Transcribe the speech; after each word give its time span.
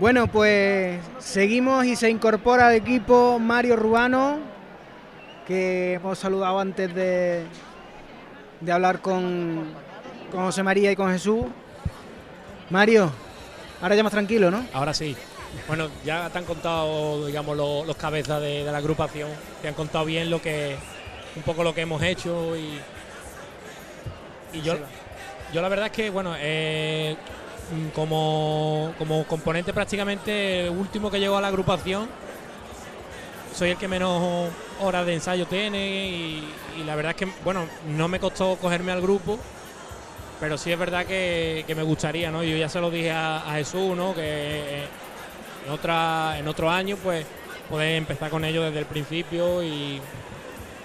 Bueno, 0.00 0.28
pues 0.28 0.98
seguimos 1.18 1.84
y 1.84 1.94
se 1.94 2.08
incorpora 2.08 2.68
al 2.68 2.74
equipo 2.74 3.38
Mario 3.38 3.76
Rubano, 3.76 4.38
que 5.46 5.92
hemos 5.92 6.18
saludado 6.18 6.58
antes 6.58 6.94
de, 6.94 7.44
de 8.62 8.72
hablar 8.72 9.02
con, 9.02 9.66
con 10.32 10.44
José 10.44 10.62
María 10.62 10.90
y 10.90 10.96
con 10.96 11.12
Jesús. 11.12 11.44
Mario, 12.70 13.12
ahora 13.82 13.94
ya 13.94 14.02
más 14.02 14.12
tranquilo, 14.12 14.50
¿no? 14.50 14.64
Ahora 14.72 14.94
sí. 14.94 15.14
Bueno, 15.68 15.90
ya 16.02 16.30
te 16.30 16.38
han 16.38 16.46
contado, 16.46 17.26
digamos, 17.26 17.54
los, 17.54 17.86
los 17.86 17.96
cabezas 17.96 18.40
de, 18.40 18.64
de 18.64 18.72
la 18.72 18.78
agrupación, 18.78 19.28
te 19.60 19.68
han 19.68 19.74
contado 19.74 20.06
bien 20.06 20.30
lo 20.30 20.40
que, 20.40 20.76
un 21.36 21.42
poco 21.42 21.62
lo 21.62 21.74
que 21.74 21.82
hemos 21.82 22.02
hecho 22.02 22.56
y, 22.56 22.80
y 24.54 24.62
yo, 24.62 24.76
yo 25.52 25.60
la 25.60 25.68
verdad 25.68 25.86
es 25.86 25.92
que, 25.92 26.08
bueno, 26.08 26.32
eh, 26.38 27.16
como, 27.94 28.94
como 28.98 29.24
componente 29.24 29.72
prácticamente 29.72 30.68
último 30.70 31.10
que 31.10 31.20
llegó 31.20 31.36
a 31.36 31.40
la 31.40 31.48
agrupación, 31.48 32.08
soy 33.54 33.70
el 33.70 33.76
que 33.76 33.88
menos 33.88 34.50
horas 34.80 35.06
de 35.06 35.14
ensayo 35.14 35.46
tiene 35.46 36.08
y, 36.08 36.54
la 36.86 36.96
verdad 36.96 37.10
es 37.10 37.16
que, 37.16 37.28
bueno, 37.44 37.66
no 37.88 38.08
me 38.08 38.18
costó 38.18 38.56
cogerme 38.56 38.92
al 38.92 39.02
grupo, 39.02 39.38
pero 40.40 40.56
sí 40.56 40.72
es 40.72 40.78
verdad 40.78 41.04
que, 41.04 41.64
me 41.76 41.82
gustaría, 41.82 42.30
¿no? 42.30 42.42
Yo 42.42 42.56
ya 42.56 42.68
se 42.68 42.80
lo 42.80 42.90
dije 42.90 43.10
a, 43.10 43.38
a 43.38 43.54
Jesús, 43.56 43.94
¿no? 43.96 44.14
Que 44.14 44.84
en, 45.66 45.72
otra, 45.72 46.38
en 46.38 46.48
otro 46.48 46.70
año, 46.70 46.96
pues, 46.96 47.26
poder 47.68 47.96
empezar 47.96 48.30
con 48.30 48.44
ellos 48.44 48.64
desde 48.64 48.78
el 48.78 48.86
principio 48.86 49.62
y 49.62 50.00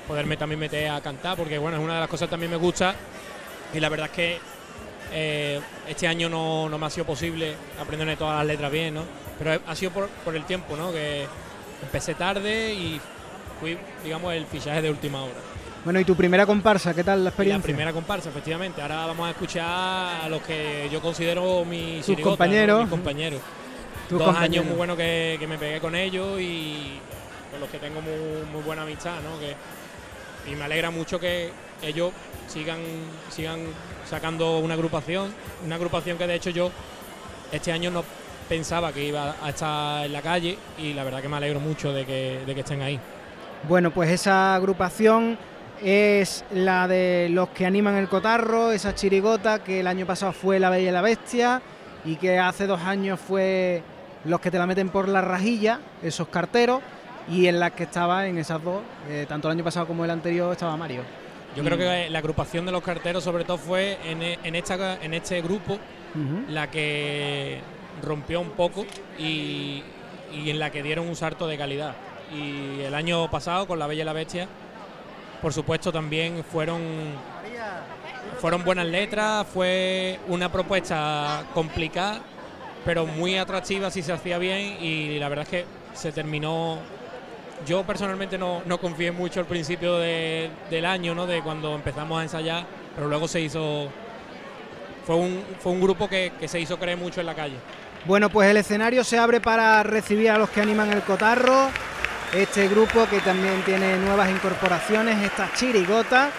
poderme 0.08 0.36
también 0.36 0.60
meter 0.60 0.90
a 0.90 1.00
cantar, 1.02 1.38
porque, 1.38 1.58
bueno, 1.58 1.78
es 1.78 1.84
una 1.84 1.96
de 1.96 2.00
las 2.02 2.10
cosas 2.10 2.28
que 2.28 2.32
también 2.32 2.52
me 2.52 2.58
gusta 2.58 2.94
y 3.74 3.80
la 3.80 3.90
verdad 3.90 4.08
es 4.08 4.12
que 4.12 4.40
eh, 5.18 5.60
este 5.88 6.08
año 6.08 6.28
no, 6.30 6.68
no 6.70 6.78
me 6.78 6.86
ha 6.86 6.90
sido 6.90 7.06
posible 7.06 7.56
aprenderme 7.82 8.18
todas 8.18 8.38
las 8.38 8.46
letras 8.46 8.70
bien, 8.72 8.94
¿no? 8.96 9.04
Pero 9.40 9.60
ha 9.66 9.76
sido 9.76 9.92
por, 9.92 10.08
por 10.10 10.36
el 10.36 10.44
tiempo, 10.46 10.76
¿no? 10.76 10.92
Que 10.92 11.26
empecé 11.82 12.16
tarde 12.16 12.74
y 12.74 13.00
fui, 13.60 13.78
digamos, 14.04 14.34
el 14.34 14.46
fichaje 14.46 14.82
de 14.82 14.90
última 14.90 15.24
hora. 15.24 15.34
Bueno, 15.86 16.00
¿y 16.00 16.04
tu 16.06 16.16
primera 16.16 16.46
comparsa? 16.46 16.94
¿Qué 16.94 17.04
tal 17.04 17.20
la 17.20 17.22
Y 17.22 17.24
la 17.24 17.30
experiencia? 17.30 17.64
primera 17.64 17.94
comparsa, 17.94 18.30
efectivamente. 18.30 18.82
Ahora 18.82 19.06
vamos 19.06 19.28
a 19.28 19.32
escuchar 19.32 20.22
a 20.26 20.28
los 20.30 20.42
que 20.42 20.90
yo 20.92 21.00
considero 21.02 21.64
mis 21.64 21.98
Tus 21.98 22.08
chirigotas, 22.08 22.26
¿no? 22.26 22.38
compañeros. 22.38 22.82
Mis 22.82 22.90
compañeros. 22.90 23.42
Tus 24.10 24.18
Dos 24.20 24.26
compañeros. 24.28 24.52
años 24.58 24.66
muy 24.66 24.76
buenos 24.78 24.98
que, 24.98 25.38
que 25.40 25.48
me 25.48 25.58
pegué 25.58 25.80
con 25.80 25.96
ellos 25.96 26.40
y 26.42 27.00
con 27.52 27.60
los 27.62 27.70
que 27.70 27.78
tengo 27.78 28.02
muy, 28.02 28.14
muy 28.52 28.62
buena 28.64 28.82
amistad, 28.82 29.16
¿no? 29.24 29.40
Que, 29.40 29.56
y 30.52 30.56
me 30.56 30.64
alegra 30.66 30.90
mucho 30.92 31.20
que 31.20 31.52
ellos 31.82 32.12
sigan, 32.48 32.80
sigan 33.30 33.60
sacando 34.10 34.60
una 34.60 34.74
agrupación, 34.74 35.34
una 35.66 35.76
agrupación 35.76 36.18
que 36.18 36.28
de 36.28 36.36
hecho 36.36 36.50
yo 36.50 36.72
este 37.52 37.72
año 37.72 37.92
no 37.92 38.04
pensaba 38.48 38.92
que 38.92 39.04
iba 39.04 39.36
a 39.42 39.50
estar 39.50 40.06
en 40.06 40.14
la 40.14 40.22
calle 40.22 40.58
y 40.78 40.94
la 40.94 41.04
verdad 41.04 41.22
que 41.22 41.30
me 41.30 41.38
alegro 41.38 41.60
mucho 41.60 41.92
de 41.94 42.06
que, 42.06 42.44
de 42.46 42.54
que 42.54 42.62
estén 42.62 42.82
ahí. 42.82 43.00
Bueno, 43.68 43.92
pues 43.92 44.10
esa 44.10 44.56
agrupación 44.56 45.38
es 45.82 46.46
la 46.52 46.88
de 46.88 47.28
los 47.32 47.50
que 47.50 47.66
animan 47.66 47.96
el 47.96 48.08
cotarro, 48.08 48.72
esa 48.72 48.94
chirigota 48.94 49.64
que 49.64 49.80
el 49.80 49.88
año 49.88 50.06
pasado 50.06 50.32
fue 50.32 50.60
La 50.60 50.70
Bella 50.70 50.90
y 50.90 50.94
la 50.94 51.02
Bestia 51.02 51.62
y 52.06 52.16
que 52.16 52.38
hace 52.38 52.68
dos 52.68 52.82
años 52.82 53.20
fue 53.20 53.82
los 54.26 54.40
que 54.40 54.52
te 54.52 54.58
la 54.58 54.68
meten 54.68 54.90
por 54.90 55.08
la 55.08 55.22
rajilla, 55.22 55.80
esos 56.04 56.28
carteros, 56.28 56.82
y 57.30 57.48
en 57.48 57.60
las 57.60 57.72
que 57.72 57.84
estaba 57.84 58.28
en 58.28 58.38
esas 58.38 58.64
dos, 58.64 58.82
eh, 59.10 59.26
tanto 59.28 59.48
el 59.48 59.54
año 59.54 59.64
pasado 59.64 59.88
como 59.88 60.06
el 60.06 60.12
anterior, 60.12 60.52
estaba 60.52 60.78
Mario. 60.78 61.02
Yo 61.56 61.64
creo 61.64 61.78
que 61.78 62.10
la 62.10 62.20
agrupación 62.20 62.66
de 62.66 62.72
los 62.72 62.84
carteros 62.84 63.24
sobre 63.24 63.44
todo 63.46 63.58
fue 63.58 63.98
en, 64.06 64.22
e- 64.22 64.40
en, 64.44 64.56
esta, 64.56 65.02
en 65.02 65.14
este 65.14 65.42
grupo 65.42 65.78
la 66.50 66.70
que 66.70 67.60
rompió 68.04 68.40
un 68.42 68.52
poco 68.52 68.86
y, 69.20 69.84
y 70.34 70.50
en 70.50 70.60
la 70.60 70.70
que 70.70 70.84
dieron 70.84 71.08
un 71.08 71.16
salto 71.16 71.48
de 71.48 71.58
calidad. 71.58 71.96
Y 72.34 72.82
el 72.82 72.94
año 72.96 73.30
pasado 73.30 73.68
con 73.68 73.80
La 73.80 73.88
Bella 73.88 74.02
y 74.02 74.06
la 74.06 74.14
Bestia, 74.14 74.48
por 75.42 75.54
supuesto 75.54 75.92
también 75.92 76.44
fueron, 76.44 76.82
fueron 78.40 78.64
buenas 78.64 78.86
letras, 78.88 79.46
fue 79.48 80.20
una 80.28 80.52
propuesta 80.52 81.44
complicada, 81.54 82.22
pero 82.84 83.06
muy 83.06 83.38
atractiva 83.38 83.90
si 83.92 84.02
se 84.02 84.12
hacía 84.14 84.38
bien 84.38 84.78
y 84.82 85.20
la 85.20 85.30
verdad 85.30 85.44
es 85.44 85.50
que 85.50 85.66
se 85.94 86.12
terminó... 86.12 86.80
Yo 87.66 87.84
personalmente 87.84 88.38
no, 88.38 88.62
no 88.66 88.80
confié 88.80 89.12
mucho 89.12 89.40
al 89.40 89.46
principio 89.46 89.98
de- 89.98 90.50
del 90.70 90.86
año, 90.86 91.16
¿no? 91.16 91.26
de 91.26 91.42
cuando 91.42 91.74
empezamos 91.76 92.20
a 92.20 92.24
ensayar, 92.24 92.66
pero 92.96 93.08
luego 93.08 93.28
se 93.28 93.42
hizo... 93.42 93.90
Fue 95.06 95.16
un, 95.16 95.44
fue 95.60 95.72
un 95.72 95.82
grupo 95.82 96.08
que, 96.10 96.34
que 96.40 96.48
se 96.48 96.60
hizo 96.60 96.78
creer 96.80 96.98
mucho 96.98 97.20
en 97.22 97.28
la 97.28 97.36
calle. 97.36 97.56
Bueno, 98.06 98.30
pues 98.30 98.50
el 98.50 98.58
escenario 98.58 99.04
se 99.04 99.18
abre 99.18 99.40
para 99.40 99.84
recibir 99.84 100.30
a 100.32 100.38
los 100.38 100.50
que 100.50 100.62
animan 100.62 100.92
el 100.92 101.02
cotarro. 101.04 101.70
Este 102.34 102.68
grupo 102.68 103.06
que 103.10 103.20
también 103.20 103.62
tiene 103.64 103.98
nuevas 103.98 104.30
incorporaciones, 104.30 105.24
estas 105.24 105.54
chirigotas 105.54 106.32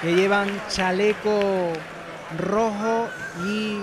que 0.00 0.14
llevan 0.14 0.48
chaleco 0.68 1.72
rojo 2.38 3.08
y 3.46 3.78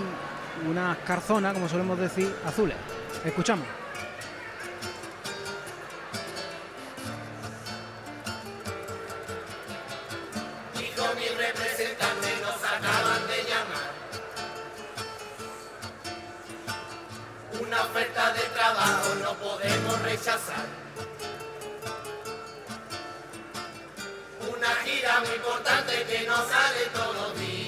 unas 0.68 0.96
carzonas, 0.98 1.52
como 1.52 1.68
solemos 1.68 1.98
decir, 1.98 2.34
azules. 2.46 2.76
Escuchamos. 3.24 3.66
Rechazar. 20.12 20.66
Una 24.54 24.70
gira 24.84 25.20
muy 25.20 25.34
importante 25.36 26.04
que 26.04 26.26
nos 26.26 26.42
sale 26.48 26.84
todo 26.92 27.32
bien. 27.34 27.62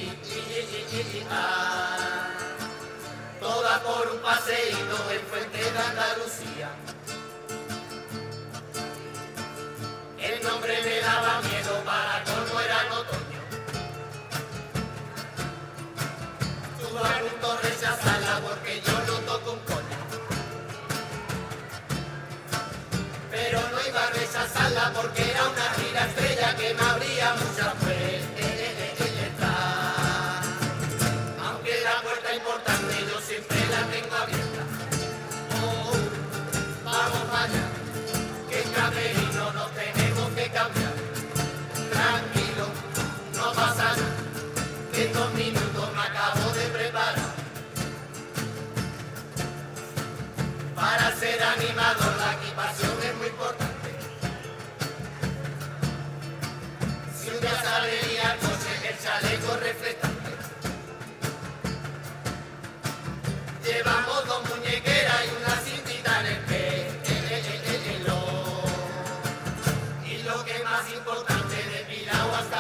Toda 3.41 3.83
por 3.83 4.09
un 4.11 4.19
paseíto 4.21 4.97
en 5.11 5.27
frente 5.33 5.59
de 5.73 5.79
Andalucía. 5.79 6.69
El 10.19 10.43
nombre 10.43 10.83
me 10.83 11.01
daba 11.01 11.41
miedo 11.43 11.75
para 11.85 12.25
colmo 12.25 12.61
era 12.61 12.87
en 12.87 12.93
otoño. 12.93 13.43
Tuve 16.81 17.01
a 17.01 17.21
punto 17.21 17.59
rechazarla 17.63 18.41
porque 18.47 18.84
no 24.35 24.41
iba 24.41 24.43
a 24.43 24.47
rechazarla 24.47 24.93
porque 24.95 25.31
era 25.31 25.49
una 25.49 25.71
gira 25.75 26.07
estrella 26.07 26.57
que 26.57 26.75
me 26.75 26.83
abría 26.83 27.35
muchas 27.35 27.75
puertas. 27.75 28.05
Aunque 31.45 31.81
la 31.83 32.03
puerta 32.03 32.35
importante 32.35 32.95
yo 33.09 33.21
siempre 33.21 33.59
la 33.71 33.87
tengo 33.87 34.15
abierta. 34.17 34.63
Oh, 35.63 35.93
vamos 36.85 37.29
allá 37.33 37.69
que 38.49 38.63
en 38.63 39.24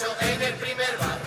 en 0.00 0.42
el 0.42 0.54
primer 0.54 0.96
bar. 0.98 1.21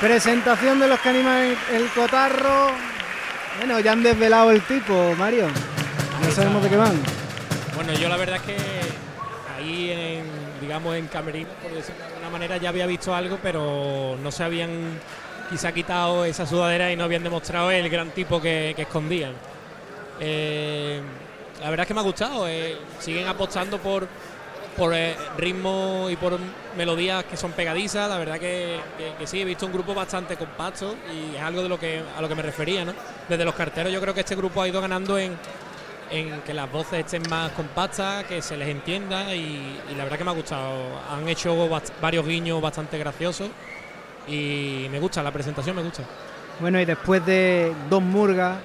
Presentación 0.00 0.78
de 0.78 0.86
los 0.86 1.00
que 1.00 1.08
animan 1.08 1.56
el, 1.72 1.88
cotarro. 1.88 2.70
Bueno, 3.58 3.80
ya 3.80 3.92
han 3.92 4.02
desvelado 4.02 4.52
el 4.52 4.62
tipo, 4.62 5.14
Mario. 5.18 5.48
No 6.22 6.30
sabemos 6.30 6.62
de 6.62 6.70
qué 6.70 6.76
van. 6.76 6.96
Bueno, 7.74 7.92
yo 7.94 8.08
la 8.08 8.16
verdad 8.16 8.36
es 8.36 8.42
que 8.42 8.56
ahí 9.56 9.90
en, 9.90 10.24
digamos, 10.60 10.94
en 10.94 11.08
Camerino, 11.08 11.48
por 11.60 11.72
decirlo 11.72 12.00
de 12.00 12.06
alguna 12.06 12.30
manera, 12.30 12.56
ya 12.58 12.68
había 12.68 12.86
visto 12.86 13.12
algo, 13.12 13.40
pero 13.42 14.16
no 14.22 14.30
se 14.30 14.44
habían 14.44 14.70
quizá 15.50 15.72
quitado 15.72 16.24
esa 16.24 16.46
sudadera 16.46 16.92
y 16.92 16.96
no 16.96 17.02
habían 17.02 17.24
demostrado 17.24 17.72
el 17.72 17.90
gran 17.90 18.10
tipo 18.10 18.40
que, 18.40 18.76
escondían. 18.78 19.32
Eh, 20.20 21.00
la 21.60 21.70
verdad 21.70 21.82
es 21.82 21.88
que 21.88 21.94
me 21.94 22.00
ha 22.00 22.04
gustado. 22.04 22.48
Eh, 22.48 22.76
siguen 23.00 23.26
apostando 23.26 23.78
por, 23.78 24.06
por 24.78 24.94
eh, 24.94 25.16
ritmo 25.36 26.06
y 26.08 26.16
por 26.16 26.38
melodías 26.76 27.24
que 27.24 27.36
son 27.36 27.52
pegadizas. 27.52 28.08
La 28.08 28.16
verdad 28.16 28.38
que, 28.38 28.78
sí, 29.24 29.40
he 29.40 29.44
visto 29.44 29.66
un 29.66 29.72
grupo 29.72 29.92
bastante 29.92 30.36
compacto 30.36 30.94
y 31.12 31.34
es 31.34 31.42
algo 31.42 31.62
de 31.62 31.68
lo 31.68 31.78
que 31.78 32.00
a 32.16 32.22
lo 32.22 32.28
que 32.28 32.36
me 32.36 32.42
refería, 32.42 32.84
¿no? 32.84 32.92
Desde 33.28 33.44
los 33.44 33.54
carteros 33.54 33.92
yo 33.92 34.00
creo 34.00 34.14
que 34.14 34.20
este 34.20 34.36
grupo 34.36 34.62
ha 34.62 34.68
ido 34.68 34.80
ganando 34.80 35.18
en, 35.18 35.36
que 36.46 36.54
las 36.54 36.70
voces 36.70 37.00
estén 37.00 37.22
más 37.28 37.50
compactas, 37.52 38.24
que 38.24 38.40
se 38.40 38.56
les 38.56 38.68
entienda 38.68 39.34
y, 39.34 39.78
la 39.96 40.04
verdad 40.04 40.16
que 40.16 40.24
me 40.24 40.30
ha 40.30 40.34
gustado. 40.34 40.78
Han 41.10 41.28
hecho 41.28 41.68
varios 42.00 42.26
guiños 42.26 42.62
bastante 42.62 42.96
graciosos 42.96 43.50
y 44.28 44.86
me 44.90 45.00
gusta, 45.00 45.22
la 45.22 45.32
presentación 45.32 45.76
me 45.76 45.82
gusta. 45.82 46.04
Bueno, 46.60 46.80
y 46.80 46.84
después 46.84 47.26
de 47.26 47.74
dos 47.90 48.02
murgas, 48.02 48.58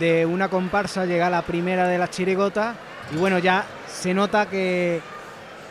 de 0.00 0.24
una 0.24 0.48
comparsa, 0.48 1.04
llega 1.04 1.28
la 1.28 1.42
primera 1.42 1.86
de 1.86 1.98
las 1.98 2.10
chirigotas 2.10 2.74
y 3.12 3.16
bueno, 3.16 3.38
ya 3.38 3.66
se 3.86 4.14
nota 4.14 4.46
que 4.46 5.00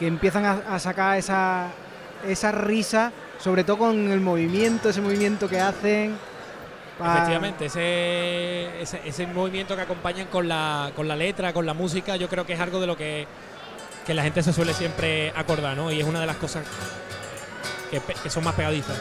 que 0.02 0.08
empiezan 0.08 0.46
a, 0.46 0.80
sacar 0.80 1.20
esa, 1.20 1.68
esa 2.28 2.52
risa, 2.52 3.12
sobre 3.38 3.64
todo 3.64 3.78
con 3.78 4.12
el 4.12 4.20
movimiento, 4.20 4.90
ese 4.90 5.00
movimiento 5.00 5.48
que 5.48 5.60
hacen. 5.60 6.18
Efectivamente, 7.00 7.66
ese, 7.66 8.82
ese, 8.82 9.28
movimiento 9.28 9.76
que 9.76 9.84
acompañan 9.84 10.26
con 10.26 10.48
la, 10.48 10.92
con 10.96 11.08
la 11.08 11.16
letra, 11.16 11.54
con 11.54 11.68
la 11.68 11.76
música, 11.76 12.16
yo 12.16 12.28
creo 12.30 12.48
que 12.48 12.54
es 12.54 12.60
algo 12.60 12.80
de 12.82 12.88
lo 12.88 12.98
que, 12.98 13.28
la 14.08 14.24
gente 14.24 14.42
se 14.42 14.52
suele 14.52 14.74
siempre 14.74 15.32
acordar, 15.36 15.78
¿no? 15.78 15.92
Y 15.92 16.00
es 16.00 16.08
una 16.08 16.20
de 16.20 16.26
las 16.26 16.38
cosas 16.38 16.66
que, 17.92 18.02
que 18.02 18.30
son 18.32 18.44
más 18.44 18.56
pegadizas. 18.56 18.98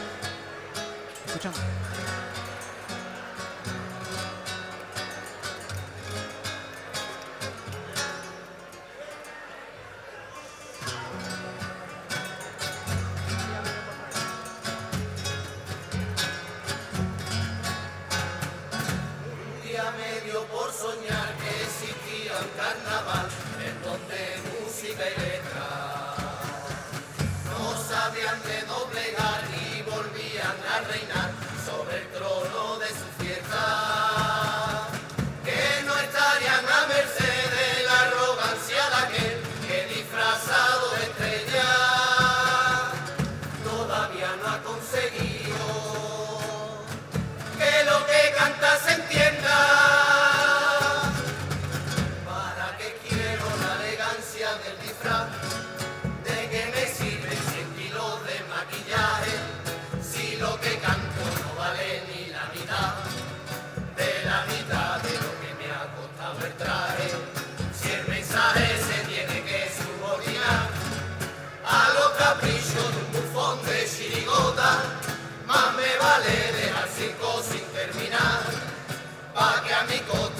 Escuchando. 79.91 80.30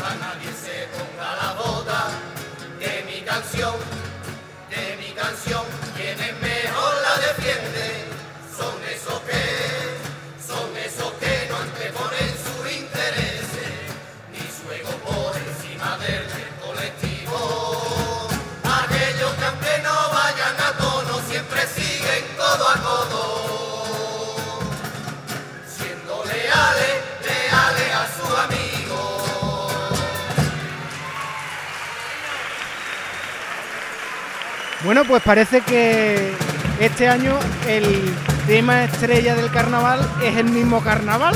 Bueno, 34.91 35.05
pues 35.07 35.23
parece 35.23 35.61
que 35.61 36.33
este 36.81 37.07
año 37.07 37.39
el 37.65 38.13
tema 38.45 38.83
estrella 38.83 39.35
del 39.35 39.49
carnaval 39.49 40.01
es 40.21 40.35
el 40.35 40.47
mismo 40.47 40.83
carnaval. 40.83 41.33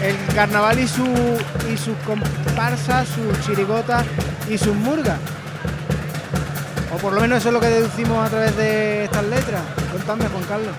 El 0.00 0.14
carnaval 0.36 0.78
y 0.78 0.86
su 0.86 1.04
y 1.04 1.76
sus 1.76 1.96
comparsas, 2.06 3.08
sus 3.08 3.44
chirigotas 3.44 4.06
y 4.48 4.56
sus 4.56 4.76
murgas. 4.76 5.18
O 6.94 6.98
por 6.98 7.12
lo 7.12 7.20
menos 7.20 7.38
eso 7.38 7.48
es 7.48 7.54
lo 7.54 7.58
que 7.58 7.70
deducimos 7.70 8.24
a 8.24 8.30
través 8.30 8.56
de 8.56 9.06
estas 9.06 9.24
letras. 9.24 9.62
Contadme, 9.90 10.28
Juan 10.28 10.44
Carlos. 10.44 10.76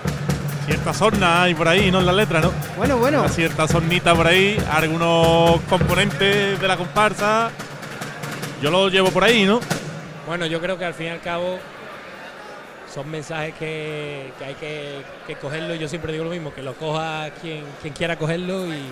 Cierta 0.64 0.94
sorna 0.94 1.42
hay 1.42 1.54
por 1.54 1.68
ahí, 1.68 1.90
¿no? 1.90 2.00
En 2.00 2.06
la 2.06 2.12
letra, 2.14 2.40
¿no? 2.40 2.52
Bueno, 2.78 2.96
bueno. 2.96 3.20
Una 3.20 3.28
cierta 3.28 3.68
sornita 3.68 4.14
por 4.14 4.26
ahí, 4.26 4.56
algunos 4.72 5.60
componentes 5.68 6.58
de 6.58 6.68
la 6.68 6.78
comparsa. 6.78 7.50
Yo 8.62 8.70
lo 8.70 8.88
llevo 8.88 9.10
por 9.10 9.24
ahí, 9.24 9.44
¿no? 9.44 9.60
Bueno, 10.26 10.46
yo 10.46 10.58
creo 10.58 10.78
que 10.78 10.86
al 10.86 10.94
fin 10.94 11.08
y 11.08 11.10
al 11.10 11.20
cabo 11.20 11.58
son 12.94 13.10
mensajes 13.10 13.54
que, 13.54 14.32
hay 14.44 14.54
que, 14.54 15.36
cogerlo. 15.36 15.74
Yo 15.74 15.88
siempre 15.88 16.12
digo 16.12 16.24
lo 16.24 16.30
mismo, 16.30 16.54
que 16.54 16.62
lo 16.62 16.74
coja 16.74 17.30
quien, 17.42 17.64
quien 17.82 17.92
quiera 17.92 18.16
cogerlo 18.16 18.72
y 18.72 18.82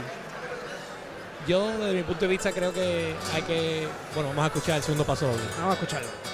yo 1.46 1.68
desde 1.78 1.94
mi 1.94 2.02
punto 2.02 2.22
de 2.22 2.28
vista 2.28 2.52
creo 2.52 2.72
que 2.72 3.14
hay 3.34 3.42
que, 3.42 3.86
bueno, 4.14 4.30
vamos 4.30 4.44
a 4.44 4.46
escuchar 4.48 4.76
el 4.76 4.82
segundo 4.82 5.04
paso. 5.04 5.30
Vamos 5.58 5.70
a 5.70 5.74
escucharlo. 5.74 6.31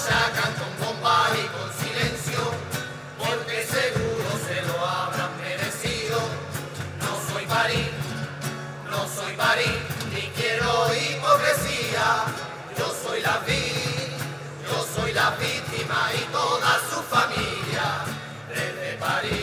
machacan 0.00 0.52
con 0.54 0.86
bomba 0.86 1.28
y 1.34 1.46
con 1.48 1.72
silencio, 1.72 2.40
porque 3.18 3.64
seguro 3.64 4.30
se 4.46 4.62
lo 4.62 4.86
habrán 4.86 5.36
merecido. 5.40 6.18
No 7.00 7.32
soy 7.32 7.44
París, 7.46 7.90
no 8.90 9.06
soy 9.08 9.34
París, 9.34 9.78
ni 10.12 10.22
quiero 10.40 10.86
hipocresía. 10.94 12.24
Yo 12.78 12.94
soy 13.02 13.20
la 13.20 13.38
víctima, 13.38 14.16
yo 14.66 14.86
soy 14.94 15.12
la 15.12 15.30
víctima 15.30 16.10
y 16.14 16.32
toda 16.32 16.80
su 16.90 17.02
familia 17.02 18.04
desde 18.48 18.96
París. 18.98 19.39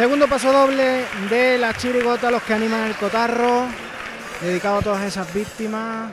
Segundo 0.00 0.26
paso 0.28 0.50
doble 0.50 1.04
de 1.28 1.58
la 1.58 1.74
chirigota, 1.74 2.30
los 2.30 2.42
que 2.44 2.54
animan 2.54 2.86
el 2.86 2.94
cotarro, 2.94 3.66
dedicado 4.40 4.78
a 4.78 4.80
todas 4.80 5.04
esas 5.04 5.30
víctimas. 5.34 6.10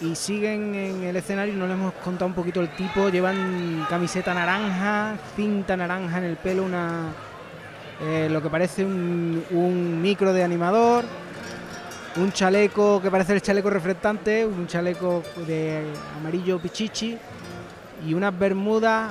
Y 0.00 0.14
siguen 0.14 0.76
en 0.76 1.02
el 1.02 1.16
escenario, 1.16 1.54
no 1.54 1.66
les 1.66 1.74
hemos 1.74 1.92
contado 1.94 2.26
un 2.26 2.34
poquito 2.34 2.60
el 2.60 2.68
tipo, 2.76 3.08
llevan 3.08 3.84
camiseta 3.90 4.32
naranja, 4.32 5.16
cinta 5.34 5.76
naranja 5.76 6.18
en 6.18 6.24
el 6.24 6.36
pelo, 6.36 6.62
una 6.62 7.06
eh, 8.00 8.28
lo 8.30 8.40
que 8.40 8.48
parece 8.48 8.84
un, 8.84 9.44
un 9.50 10.00
micro 10.00 10.32
de 10.32 10.44
animador, 10.44 11.02
un 12.14 12.30
chaleco 12.30 13.02
que 13.02 13.10
parece 13.10 13.32
el 13.32 13.42
chaleco 13.42 13.70
reflectante, 13.70 14.46
un 14.46 14.68
chaleco 14.68 15.24
de 15.48 15.82
amarillo 16.16 16.60
pichichi 16.60 17.18
y 18.06 18.14
unas 18.14 18.38
bermudas 18.38 19.10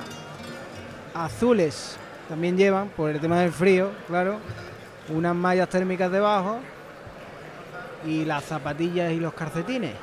azules 1.13 1.97
también 2.29 2.57
llevan, 2.57 2.89
por 2.89 3.09
el 3.11 3.19
tema 3.19 3.39
del 3.41 3.51
frío, 3.51 3.91
claro, 4.07 4.37
unas 5.09 5.35
mallas 5.35 5.69
térmicas 5.69 6.11
debajo 6.11 6.59
y 8.05 8.25
las 8.25 8.43
zapatillas 8.43 9.11
y 9.11 9.19
los 9.19 9.33
calcetines. 9.33 9.93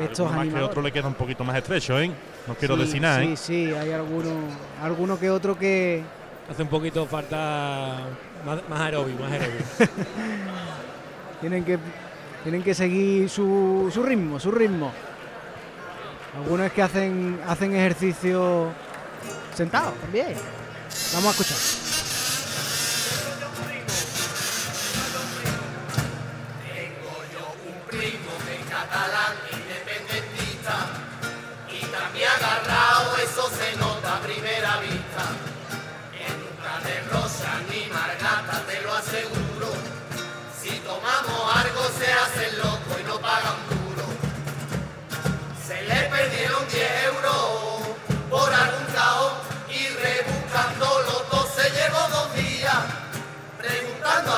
Estos 0.00 0.30
más 0.30 0.46
que 0.46 0.60
otro 0.60 0.82
le 0.82 0.92
queda 0.92 1.08
un 1.08 1.14
poquito 1.14 1.42
más 1.42 1.56
estrecho, 1.56 1.98
¿eh? 1.98 2.10
No 2.46 2.54
quiero 2.54 2.74
Sí, 2.76 2.82
decir 2.82 3.00
nada, 3.02 3.20
Sí, 3.22 3.32
¿eh? 3.32 3.36
sí, 3.36 3.72
hay 3.72 3.92
alguno, 3.92 4.30
alguno 4.82 5.18
que 5.18 5.30
otro 5.30 5.58
que 5.58 6.02
Hace 6.50 6.62
un 6.62 6.68
poquito 6.68 7.06
falta 7.06 7.96
más, 8.44 8.60
más 8.68 8.80
aerobio, 8.80 9.16
más 9.16 9.32
aerobio. 9.32 9.60
tienen 11.40 11.64
que 11.64 11.78
tienen 12.44 12.62
que 12.62 12.74
seguir 12.74 13.28
su, 13.28 13.90
su 13.92 14.02
ritmo, 14.04 14.38
su 14.38 14.52
ritmo. 14.52 14.92
Algunos 16.36 16.70
que 16.70 16.82
hacen 16.82 17.40
hacen 17.48 17.74
ejercicio 17.74 18.68
sentados 19.54 19.94
también. 19.94 20.34
Vamos 21.12 21.28
a 21.28 21.30
escuchar. 21.30 21.85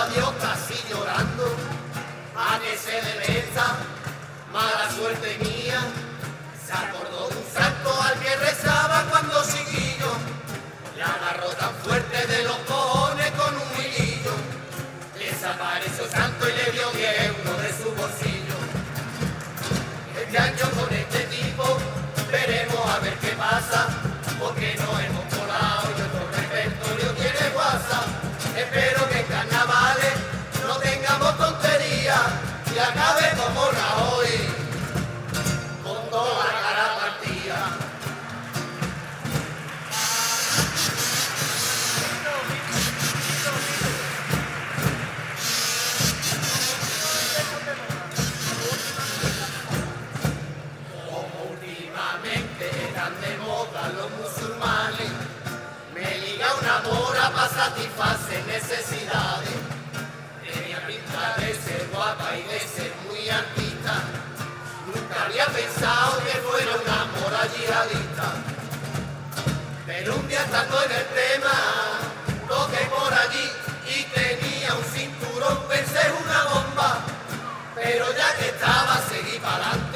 Preguntando 0.08 0.14
a 0.14 0.14
Dios 0.14 0.34
casi 0.40 0.74
llorando 0.88 1.44
a 2.36 2.58
qué 2.60 2.76
se 2.76 2.92
debe 2.92 3.38
esta 3.40 3.76
mala 4.52 4.90
suerte 4.96 5.38
mía. 5.40 5.80
Se 6.64 6.72
acordó 6.72 7.28
de 7.28 7.36
un 7.36 7.44
santo 7.52 8.02
al 8.02 8.18
que 8.20 8.36
rezaba 8.36 9.04
cuando 9.10 9.42
chiquillo. 9.44 10.12
Le 10.96 11.02
agarró 11.02 11.48
tan 11.50 11.74
fuerte 11.84 12.26
de 12.26 12.44
los 12.44 12.56
cojones 12.58 13.30
con 13.32 13.54
un 13.54 13.84
hilillo. 13.84 14.32
Desapareció 15.18 16.08
santo 16.10 16.48
y 16.48 16.52
le 16.52 16.72
dio 16.72 16.90
10 16.90 17.22
euros 17.26 17.62
de 17.62 17.72
su 17.72 17.90
bolsillo. 17.94 18.56
Este 20.20 20.38
año 20.38 20.64
satisfacer 57.58 58.46
necesidades. 58.46 59.58
Tenía 60.46 60.78
pinta 60.86 61.34
de 61.40 61.52
ser 61.54 61.88
guapa 61.92 62.36
y 62.36 62.42
de 62.42 62.60
ser 62.60 62.92
muy 63.08 63.28
artista. 63.28 63.94
Nunca 64.86 65.24
había 65.24 65.46
pensado 65.46 66.22
que 66.24 66.38
fuera 66.46 66.70
una 66.84 66.98
mora 67.18 67.42
yihadista. 67.52 68.28
Pero 69.86 70.16
un 70.18 70.28
día 70.28 70.42
estando 70.44 70.84
en 70.84 70.92
el 70.92 71.06
tema, 71.22 71.56
toqué 72.46 72.82
por 72.94 73.12
allí 73.12 73.50
y 73.96 74.04
tenía 74.04 74.74
un 74.74 74.84
cinturón, 74.84 75.58
pensé 75.68 76.02
una 76.22 76.44
bomba. 76.44 77.00
Pero 77.74 78.06
ya 78.16 78.36
que 78.36 78.46
estaba, 78.50 79.02
seguí 79.10 79.36
para. 79.40 79.87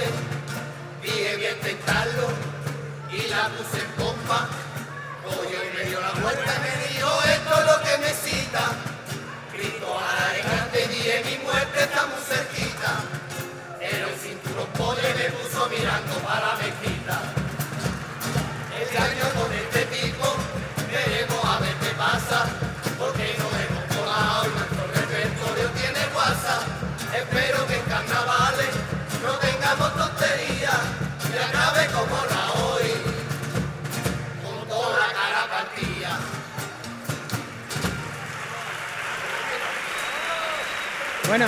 Bueno, 41.32 41.46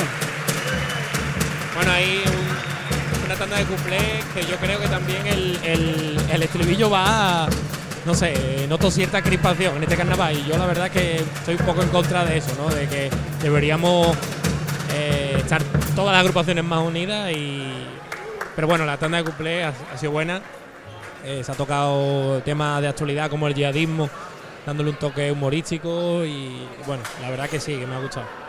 Bueno, 1.74 1.92
hay 1.92 2.22
un- 2.24 3.26
una 3.26 3.34
tanda 3.34 3.58
de 3.58 3.64
cuplés 3.66 4.24
que 4.32 4.46
yo 4.46 4.56
creo 4.56 4.80
que 4.80 4.88
también 4.88 5.26
el, 5.26 5.58
el- 5.62 6.42
estribillo 6.42 6.88
va 6.88 7.44
a, 7.44 7.48
no 8.06 8.14
sé, 8.14 8.64
noto 8.66 8.90
cierta 8.90 9.20
crispación 9.20 9.76
en 9.76 9.82
este 9.82 9.94
carnaval 9.98 10.38
y 10.38 10.44
yo 10.46 10.56
la 10.56 10.64
verdad 10.64 10.90
que 10.90 11.16
estoy 11.16 11.56
un 11.56 11.66
poco 11.66 11.82
en 11.82 11.90
contra 11.90 12.24
de 12.24 12.38
eso, 12.38 12.54
¿no? 12.56 12.74
De 12.74 12.88
que 12.88 13.10
deberíamos 13.42 14.16
eh, 14.94 15.34
estar 15.36 15.62
todas 15.94 16.12
las 16.12 16.20
agrupaciones 16.20 16.64
más 16.64 16.80
unidas 16.82 17.30
y... 17.32 17.70
Pero 18.56 18.66
bueno, 18.66 18.86
la 18.86 18.96
tanda 18.96 19.18
de 19.18 19.24
cuplés 19.24 19.66
ha, 19.66 19.74
ha 19.94 19.98
sido 19.98 20.12
buena. 20.12 20.40
Eh, 21.26 21.42
se 21.44 21.52
ha 21.52 21.54
tocado 21.54 22.40
temas 22.40 22.80
de 22.80 22.88
actualidad 22.88 23.28
como 23.28 23.48
el 23.48 23.54
yihadismo, 23.54 24.08
dándole 24.64 24.88
un 24.88 24.96
toque 24.96 25.30
humorístico 25.30 26.24
y 26.24 26.66
bueno, 26.86 27.02
la 27.20 27.28
verdad 27.28 27.50
que 27.50 27.60
sí, 27.60 27.76
que 27.76 27.86
me 27.86 27.96
ha 27.96 27.98
gustado. 27.98 28.43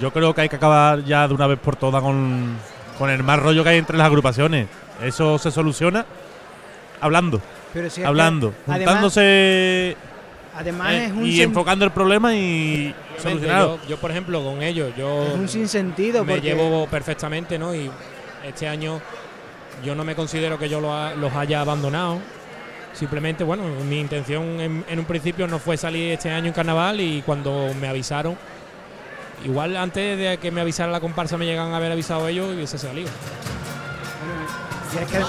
Yo 0.00 0.12
creo 0.12 0.34
que 0.34 0.42
hay 0.42 0.48
que 0.48 0.56
acabar 0.56 1.04
ya 1.04 1.26
de 1.26 1.34
una 1.34 1.46
vez 1.46 1.58
por 1.58 1.76
todas 1.76 2.02
con, 2.02 2.56
con 2.98 3.10
el 3.10 3.22
mal 3.22 3.40
rollo 3.40 3.62
que 3.64 3.70
hay 3.70 3.78
entre 3.78 3.96
las 3.96 4.06
agrupaciones. 4.06 4.66
Eso 5.02 5.38
se 5.38 5.50
soluciona 5.50 6.04
hablando, 7.00 7.40
pero 7.72 7.88
si 7.90 8.02
hablando, 8.02 8.52
además- 8.66 8.86
juntándose 8.94 9.96
Además, 10.56 10.92
eh, 10.92 11.04
es 11.06 11.12
un 11.12 11.24
y 11.24 11.40
enfocando 11.40 11.84
el 11.84 11.92
problema 11.92 12.34
y 12.34 12.92
solucionado. 13.16 13.78
Yo, 13.84 13.90
yo, 13.90 13.96
por 13.98 14.10
ejemplo, 14.10 14.42
con 14.42 14.60
ellos, 14.60 14.92
yo 14.96 15.22
es 15.28 15.34
un 15.34 15.48
sinsentido 15.48 16.24
me 16.24 16.32
porque 16.34 16.48
llevo 16.48 16.86
perfectamente, 16.88 17.56
¿no? 17.60 17.72
Y 17.72 17.88
este 18.44 18.66
año 18.66 19.00
yo 19.84 19.94
no 19.94 20.02
me 20.02 20.16
considero 20.16 20.58
que 20.58 20.68
yo 20.68 20.80
lo 20.80 20.92
ha- 20.92 21.14
los 21.14 21.32
haya 21.34 21.60
abandonado. 21.60 22.18
Simplemente, 22.92 23.44
bueno, 23.44 23.62
mi 23.88 24.00
intención 24.00 24.58
en, 24.60 24.84
en 24.88 24.98
un 24.98 25.04
principio 25.04 25.46
no 25.46 25.60
fue 25.60 25.76
salir 25.76 26.14
este 26.14 26.28
año 26.30 26.48
en 26.48 26.52
carnaval 26.52 27.00
y 27.00 27.22
cuando 27.22 27.68
me 27.80 27.86
avisaron, 27.86 28.36
Igual 29.44 29.76
antes 29.76 30.18
de 30.18 30.38
que 30.38 30.50
me 30.50 30.60
avisara 30.60 30.90
la 30.90 31.00
comparsa 31.00 31.36
me 31.36 31.46
llegan 31.46 31.72
a 31.72 31.76
haber 31.76 31.92
avisado 31.92 32.26
ellos 32.28 32.50
y 32.50 32.56
hubiese 32.56 32.78
salido. 32.78 33.08
Bueno. 35.10 35.26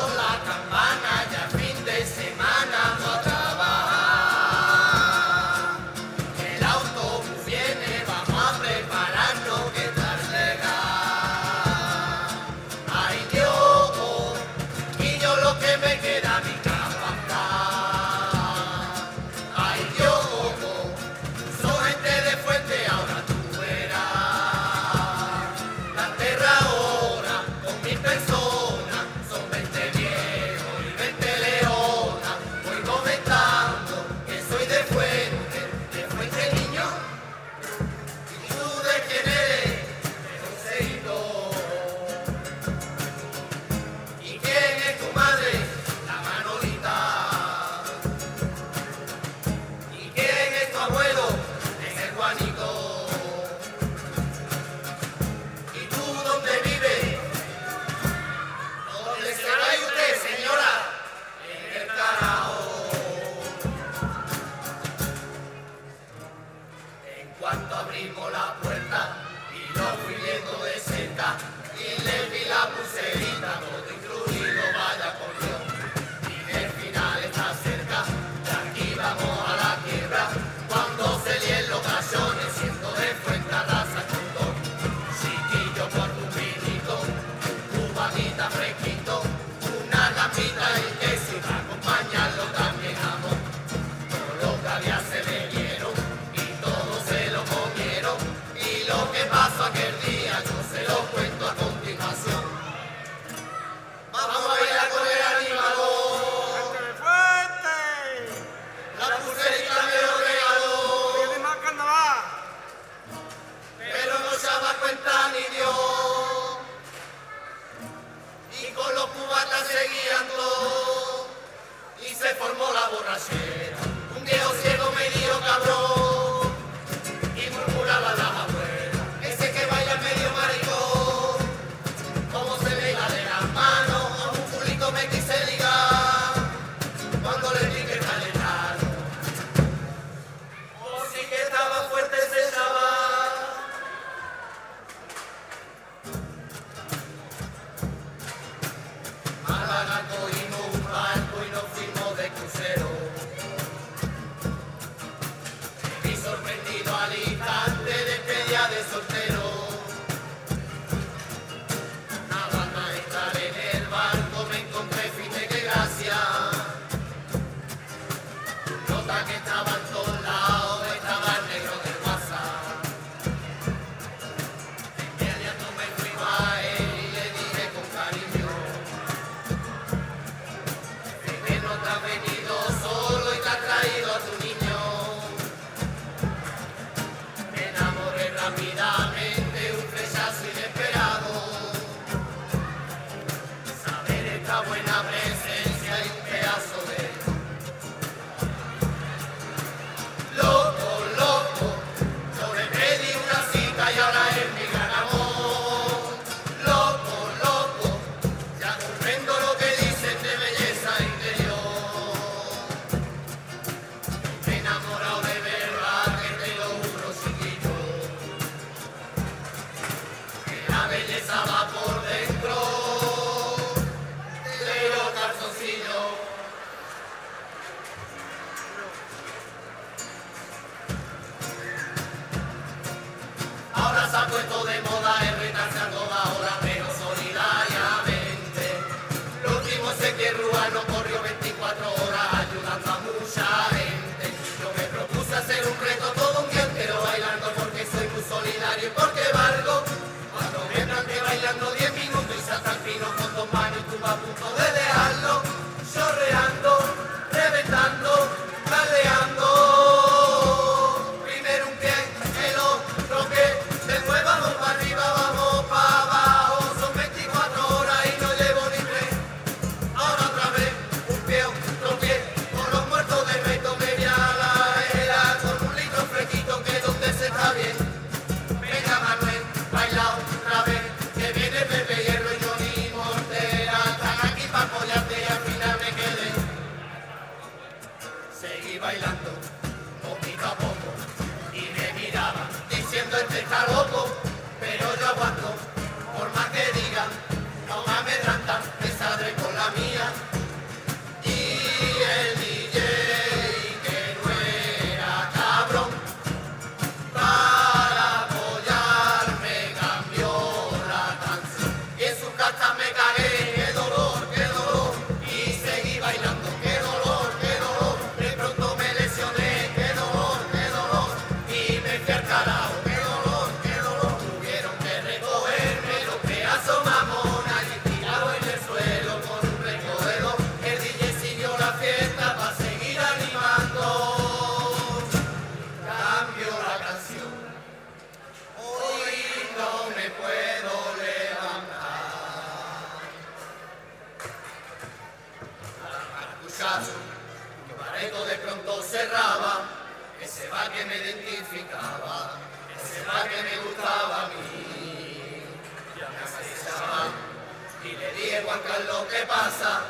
Dije, 358.40 358.46
Juan 358.46 358.60
Carlos, 358.62 359.06
¿qué 359.10 359.26
pasa? 359.26 359.82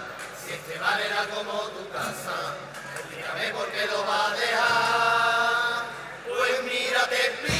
Si 0.45 0.53
este 0.53 0.79
bar 0.79 0.99
era 0.99 1.25
como 1.25 1.61
tu 1.69 1.89
casa, 1.89 2.55
explícame 2.97 3.49
por 3.53 3.67
qué 3.71 3.85
lo 3.87 4.03
vas 4.03 4.31
a 4.31 4.35
dejar. 4.35 5.85
Pues 6.27 6.63
mira, 6.63 7.07
te 7.07 7.58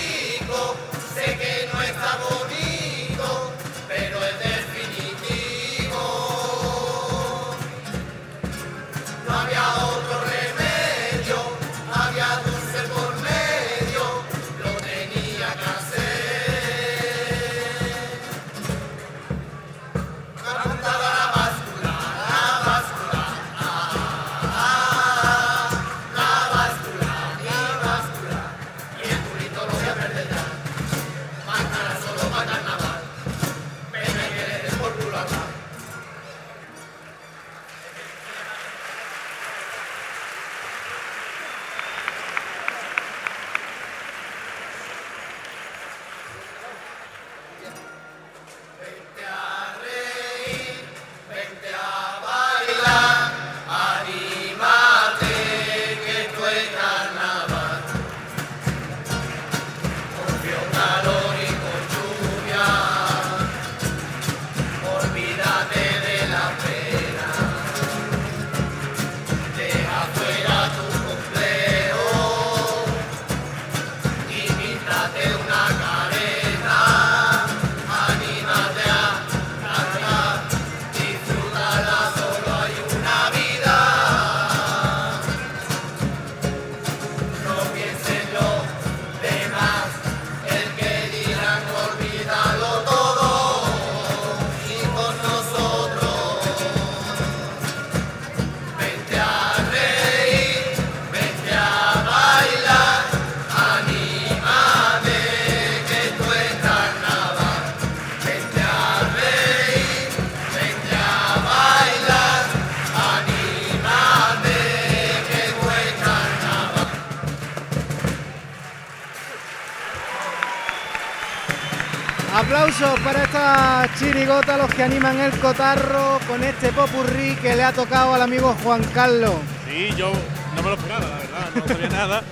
chirigota, 124.41 124.58
los 124.58 124.73
que 124.73 124.84
animan 124.84 125.19
el 125.19 125.32
cotarro 125.39 126.19
con 126.28 126.43
este 126.43 126.71
popurrí 126.71 127.36
que 127.41 127.56
le 127.56 127.63
ha 127.63 127.71
tocado 127.73 128.13
al 128.13 128.21
amigo 128.21 128.56
Juan 128.63 128.84
Carlos. 128.93 129.34
Sí, 129.67 129.89
yo 129.97 130.12
no 130.56 130.63
me 130.63 130.69
lo 130.69 130.75
esperaba, 130.75 131.06
la 131.08 131.17
verdad, 131.17 131.49
no 131.56 131.67
sabía 131.67 131.89
nada. 132.08 132.23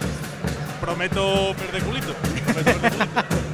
Prometo 0.82 1.54
perder 1.58 1.84
culito. 1.84 2.14
prometo 2.14 2.54
perder 2.54 2.80
culito. 2.80 3.06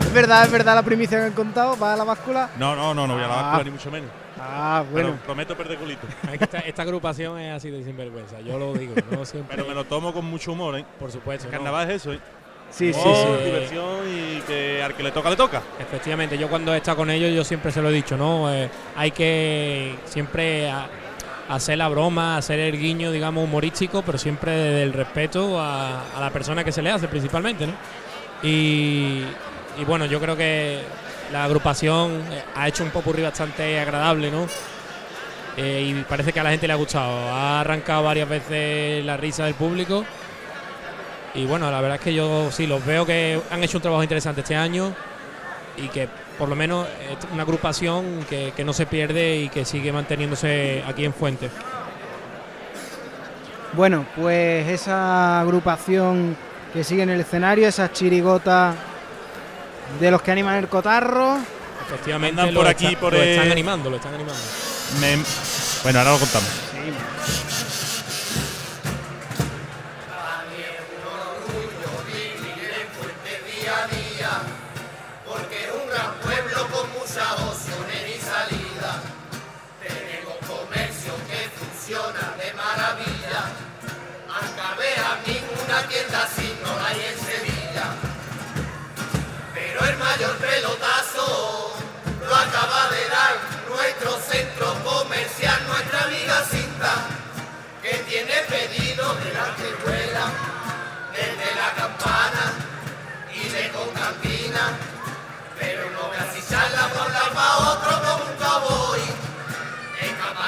Es 0.01 0.13
verdad, 0.13 0.43
es 0.45 0.51
verdad 0.51 0.75
la 0.75 0.83
primicia 0.83 1.19
que 1.19 1.25
han 1.25 1.31
contado, 1.33 1.77
va 1.79 1.93
a 1.93 1.97
la 1.97 2.03
báscula. 2.03 2.49
No, 2.59 2.75
no, 2.75 2.93
no, 2.93 3.07
no 3.07 3.15
voy 3.15 3.23
a 3.23 3.27
la 3.27 3.33
Ah. 3.33 3.41
báscula 3.43 3.63
ni 3.63 3.71
mucho 3.71 3.91
menos. 3.91 4.09
Ah, 4.39 4.83
bueno. 4.91 5.09
Pero 5.11 5.23
prometo 5.25 5.55
perder 5.57 5.77
culito. 5.77 6.05
Esta, 6.39 6.59
esta 6.59 6.81
agrupación 6.81 7.39
es 7.39 7.53
así 7.55 7.69
de 7.71 7.83
sinvergüenza, 7.83 8.39
yo 8.41 8.59
lo 8.59 8.73
digo, 8.73 8.93
no 9.09 9.25
siempre. 9.25 9.55
Pero 9.55 9.67
me 9.67 9.73
lo 9.73 9.85
tomo 9.85 10.13
con 10.13 10.25
mucho 10.25 10.51
humor, 10.51 10.77
¿eh? 10.77 10.85
Por 10.99 11.11
supuesto. 11.11 11.45
no. 11.45 11.51
Carnaval 11.51 11.89
es 11.89 11.95
eso, 12.01 12.13
¿eh? 12.13 12.19
Sí, 12.75 12.91
sí, 12.91 12.99
Humor, 12.99 13.37
sí. 13.37 13.43
diversión 13.45 13.99
y 14.09 14.41
que 14.41 14.81
al 14.81 14.95
que 14.95 15.03
le 15.03 15.11
toca, 15.11 15.29
le 15.29 15.35
toca. 15.35 15.61
Efectivamente, 15.79 16.37
yo 16.39 16.49
cuando 16.49 16.73
he 16.73 16.77
estado 16.77 16.97
con 16.97 17.09
ellos, 17.11 17.31
yo 17.33 17.43
siempre 17.43 17.71
se 17.71 17.81
lo 17.83 17.89
he 17.89 17.93
dicho, 17.93 18.17
¿no? 18.17 18.51
Eh, 18.51 18.67
hay 18.95 19.11
que 19.11 19.95
siempre 20.05 20.69
a- 20.71 20.87
hacer 21.49 21.77
la 21.77 21.87
broma, 21.87 22.35
hacer 22.37 22.59
el 22.59 22.79
guiño, 22.79 23.11
digamos, 23.11 23.43
humorístico, 23.43 24.01
pero 24.01 24.17
siempre 24.17 24.51
desde 24.53 24.83
el 24.83 24.93
respeto 24.93 25.59
a, 25.61 26.17
a 26.17 26.19
la 26.19 26.31
persona 26.31 26.63
que 26.63 26.71
se 26.71 26.81
le 26.81 26.89
hace, 26.89 27.07
principalmente, 27.07 27.67
¿no? 27.67 27.73
Y, 28.41 29.23
y 29.79 29.83
bueno, 29.85 30.05
yo 30.05 30.19
creo 30.19 30.35
que 30.35 30.79
la 31.31 31.43
agrupación 31.43 32.23
eh, 32.31 32.41
ha 32.55 32.67
hecho 32.67 32.83
un 32.83 32.89
popurrí 32.89 33.21
bastante 33.21 33.79
agradable, 33.79 34.31
¿no? 34.31 34.47
Eh, 35.57 35.93
y 35.95 36.03
parece 36.09 36.33
que 36.33 36.39
a 36.39 36.43
la 36.43 36.49
gente 36.49 36.65
le 36.65 36.73
ha 36.73 36.77
gustado. 36.77 37.11
Ha 37.31 37.61
arrancado 37.61 38.01
varias 38.03 38.27
veces 38.27 39.05
la 39.05 39.15
risa 39.17 39.45
del 39.45 39.53
público. 39.53 40.03
Y 41.35 41.45
bueno, 41.45 41.69
la 41.71 41.81
verdad 41.81 41.95
es 41.97 42.03
que 42.03 42.13
yo 42.13 42.51
sí 42.51 42.67
los 42.67 42.85
veo 42.85 43.05
que 43.05 43.41
han 43.51 43.63
hecho 43.63 43.77
un 43.77 43.81
trabajo 43.81 44.03
interesante 44.03 44.41
este 44.41 44.55
año 44.55 44.93
y 45.77 45.87
que 45.87 46.07
por 46.37 46.47
lo 46.49 46.55
menos 46.55 46.87
es 47.09 47.17
una 47.31 47.43
agrupación 47.43 48.23
que, 48.29 48.53
que 48.55 48.63
no 48.63 48.73
se 48.73 48.85
pierde 48.85 49.37
y 49.37 49.49
que 49.49 49.65
sigue 49.65 49.91
manteniéndose 49.91 50.83
aquí 50.87 51.05
en 51.05 51.13
Fuente. 51.13 51.49
Bueno, 53.73 54.05
pues 54.15 54.67
esa 54.67 55.41
agrupación 55.41 56.37
que 56.73 56.83
sigue 56.83 57.03
en 57.03 57.09
el 57.09 57.21
escenario, 57.21 57.67
esa 57.67 57.91
chirigota 57.91 58.75
de 59.99 60.11
los 60.11 60.21
que 60.21 60.31
animan 60.31 60.55
el 60.57 60.67
cotarro. 60.67 61.37
Efectivamente, 61.87 62.41
Andan 62.41 62.53
lo, 62.53 62.59
por 62.61 62.69
aquí, 62.69 62.85
está- 62.87 62.99
por 62.99 63.13
lo 63.13 63.21
el- 63.21 63.29
están 63.29 63.51
animando, 63.51 63.89
lo 63.89 63.95
están 63.97 64.13
animando. 64.13 64.39
Me- 65.01 65.17
Bueno, 65.83 65.99
ahora 65.99 66.11
lo 66.11 66.19
contamos. 66.19 66.49
porque 66.71 66.91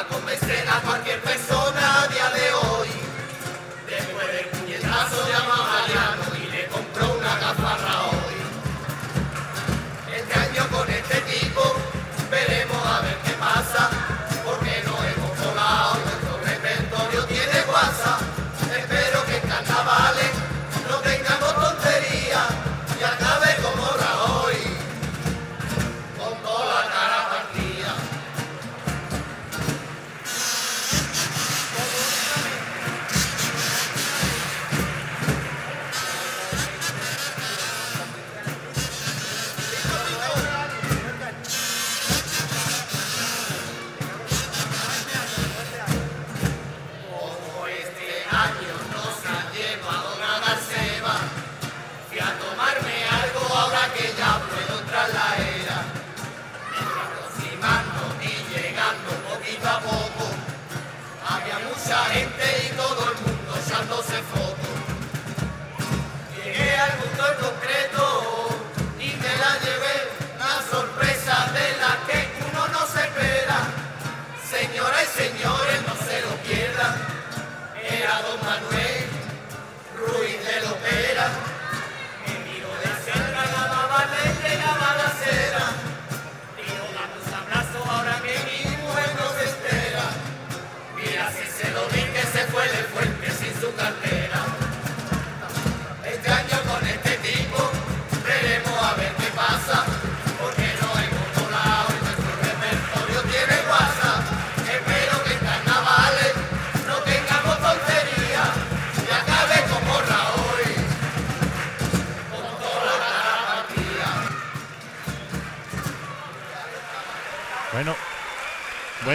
Es 0.08 0.18
capaz 0.18 0.45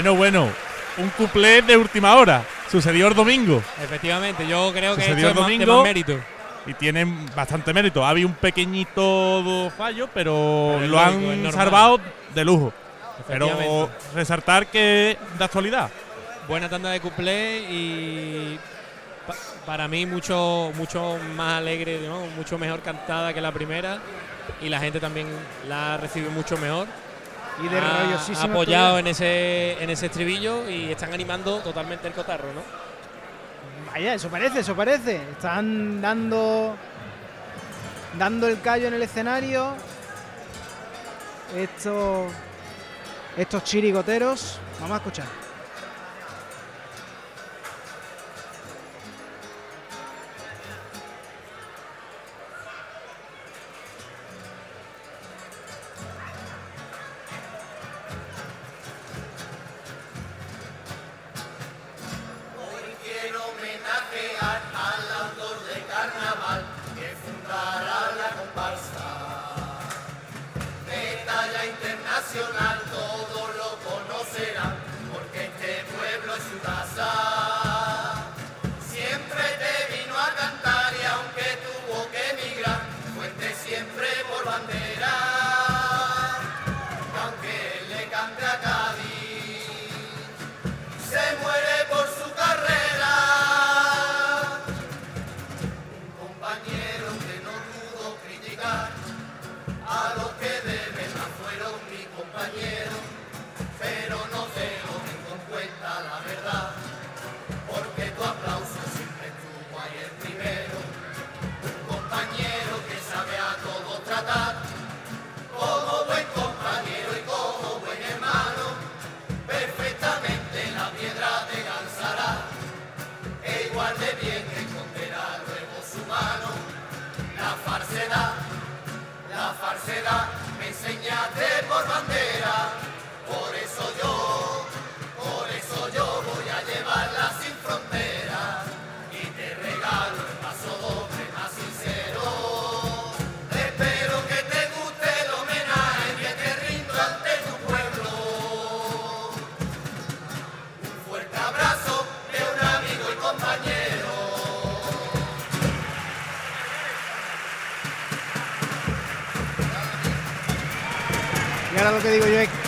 Bueno, 0.03 0.15
bueno. 0.17 0.49
Un 0.97 1.09
cuplé 1.11 1.61
de 1.63 1.77
última 1.77 2.17
hora. 2.17 2.43
Sucedió 2.71 3.09
el 3.09 3.15
domingo. 3.15 3.63
Efectivamente, 3.83 4.47
yo 4.47 4.73
creo 4.73 4.97
que 4.97 5.03
Sucedió 5.03 5.27
es 5.29 5.31
el 5.31 5.35
de 5.37 5.43
domingo. 5.43 5.75
más 5.77 5.85
mérito. 5.85 6.19
Y 6.67 6.75
tienen 6.75 7.27
bastante 7.37 7.73
mérito. 7.75 8.05
Ha 8.05 8.09
habido 8.09 8.29
un 8.29 8.35
pequeñito 8.35 9.71
fallo, 9.77 10.09
pero, 10.15 10.73
Pero 10.75 10.85
es 10.85 10.91
lo 10.91 10.97
lógico, 11.05 11.33
es 11.33 11.47
han 11.47 11.53
salvado 11.53 12.01
de 12.35 12.45
lujo. 12.45 12.73
Pero 13.29 13.91
resaltar 14.15 14.67
que 14.69 15.19
de 15.39 15.45
actualidad. 15.45 15.91
buena 16.49 16.69
tanda 16.69 16.91
de 16.91 17.01
cuplé 17.01 17.59
y 17.71 18.59
pa- 19.27 19.35
para 19.67 19.87
mí 19.87 20.07
mucho 20.07 20.73
mucho 20.75 21.19
más 21.37 21.59
alegre, 21.59 22.01
¿no? 22.09 22.21
mucho 22.37 22.59
mejor 22.59 22.81
cantada 22.81 23.33
que 23.35 23.41
la 23.43 23.53
primera 23.53 23.99
y 24.63 24.69
la 24.71 24.81
gente 24.81 24.99
también 24.99 25.27
la 25.69 25.97
recibe 25.99 26.31
mucho 26.31 26.57
mejor. 26.57 26.87
Y 27.63 27.69
de 27.69 27.79
Ha- 27.79 28.17
ha 28.41 28.45
apoyado 28.45 28.99
en 28.99 29.07
ese 29.09 29.83
en 29.83 29.91
ese 29.91 30.07
estribillo 30.07 30.69
y 30.69 30.91
están 30.93 31.13
animando 31.13 31.59
totalmente 31.61 32.07
el 32.09 32.15
cotarro, 32.15 32.53
¿no? 32.55 32.63
Vaya, 33.93 34.15
eso 34.15 34.29
parece, 34.29 34.61
eso 34.61 34.75
parece. 34.77 35.17
Están 35.33 36.01
dando 36.01 36.77
dando 38.19 38.47
el 38.49 38.61
callo 38.61 38.89
en 38.89 38.95
el 38.95 39.03
escenario. 39.03 39.75
Estos 41.57 42.33
estos 43.37 43.65
chirigoteros. 43.65 44.59
Vamos 44.81 44.95
a 44.95 44.99
escuchar. 44.99 45.27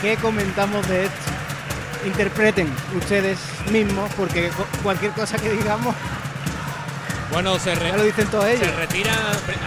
Qué 0.02 0.16
comentamos 0.16 0.86
de 0.88 1.04
esto. 1.04 1.16
Interpreten 2.04 2.68
ustedes 2.98 3.38
mismos, 3.70 4.10
porque 4.16 4.48
cu- 4.50 4.64
cualquier 4.82 5.12
cosa 5.12 5.38
que 5.38 5.50
digamos 5.50 5.94
Bueno, 7.30 7.58
se, 7.58 7.74
re- 7.74 7.90
ya 7.90 7.96
lo 7.96 8.02
dicen 8.02 8.26
todos 8.28 8.46
ellos. 8.46 8.66
se 8.66 8.72
retira, 8.76 9.12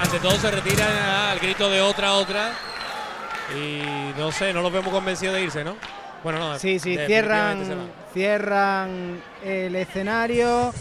ante 0.04 0.20
todo 0.20 0.36
se 0.38 0.52
retira 0.52 1.32
al 1.32 1.40
grito 1.40 1.70
de 1.70 1.82
otra, 1.82 2.14
otra. 2.14 2.52
Y 3.56 3.82
no 4.20 4.32
sé, 4.32 4.54
no 4.54 4.62
los 4.62 4.72
vemos 4.74 4.92
convencidos 4.92 5.36
de 5.36 5.44
irse, 5.44 5.64
¿no? 5.64 5.76
Bueno, 6.24 6.40
no. 6.40 6.60
Sí, 6.60 6.78
sí, 6.80 6.98
cierran, 7.06 7.90
cierran 8.14 9.22
el 9.44 9.76
escenario. 9.76 10.74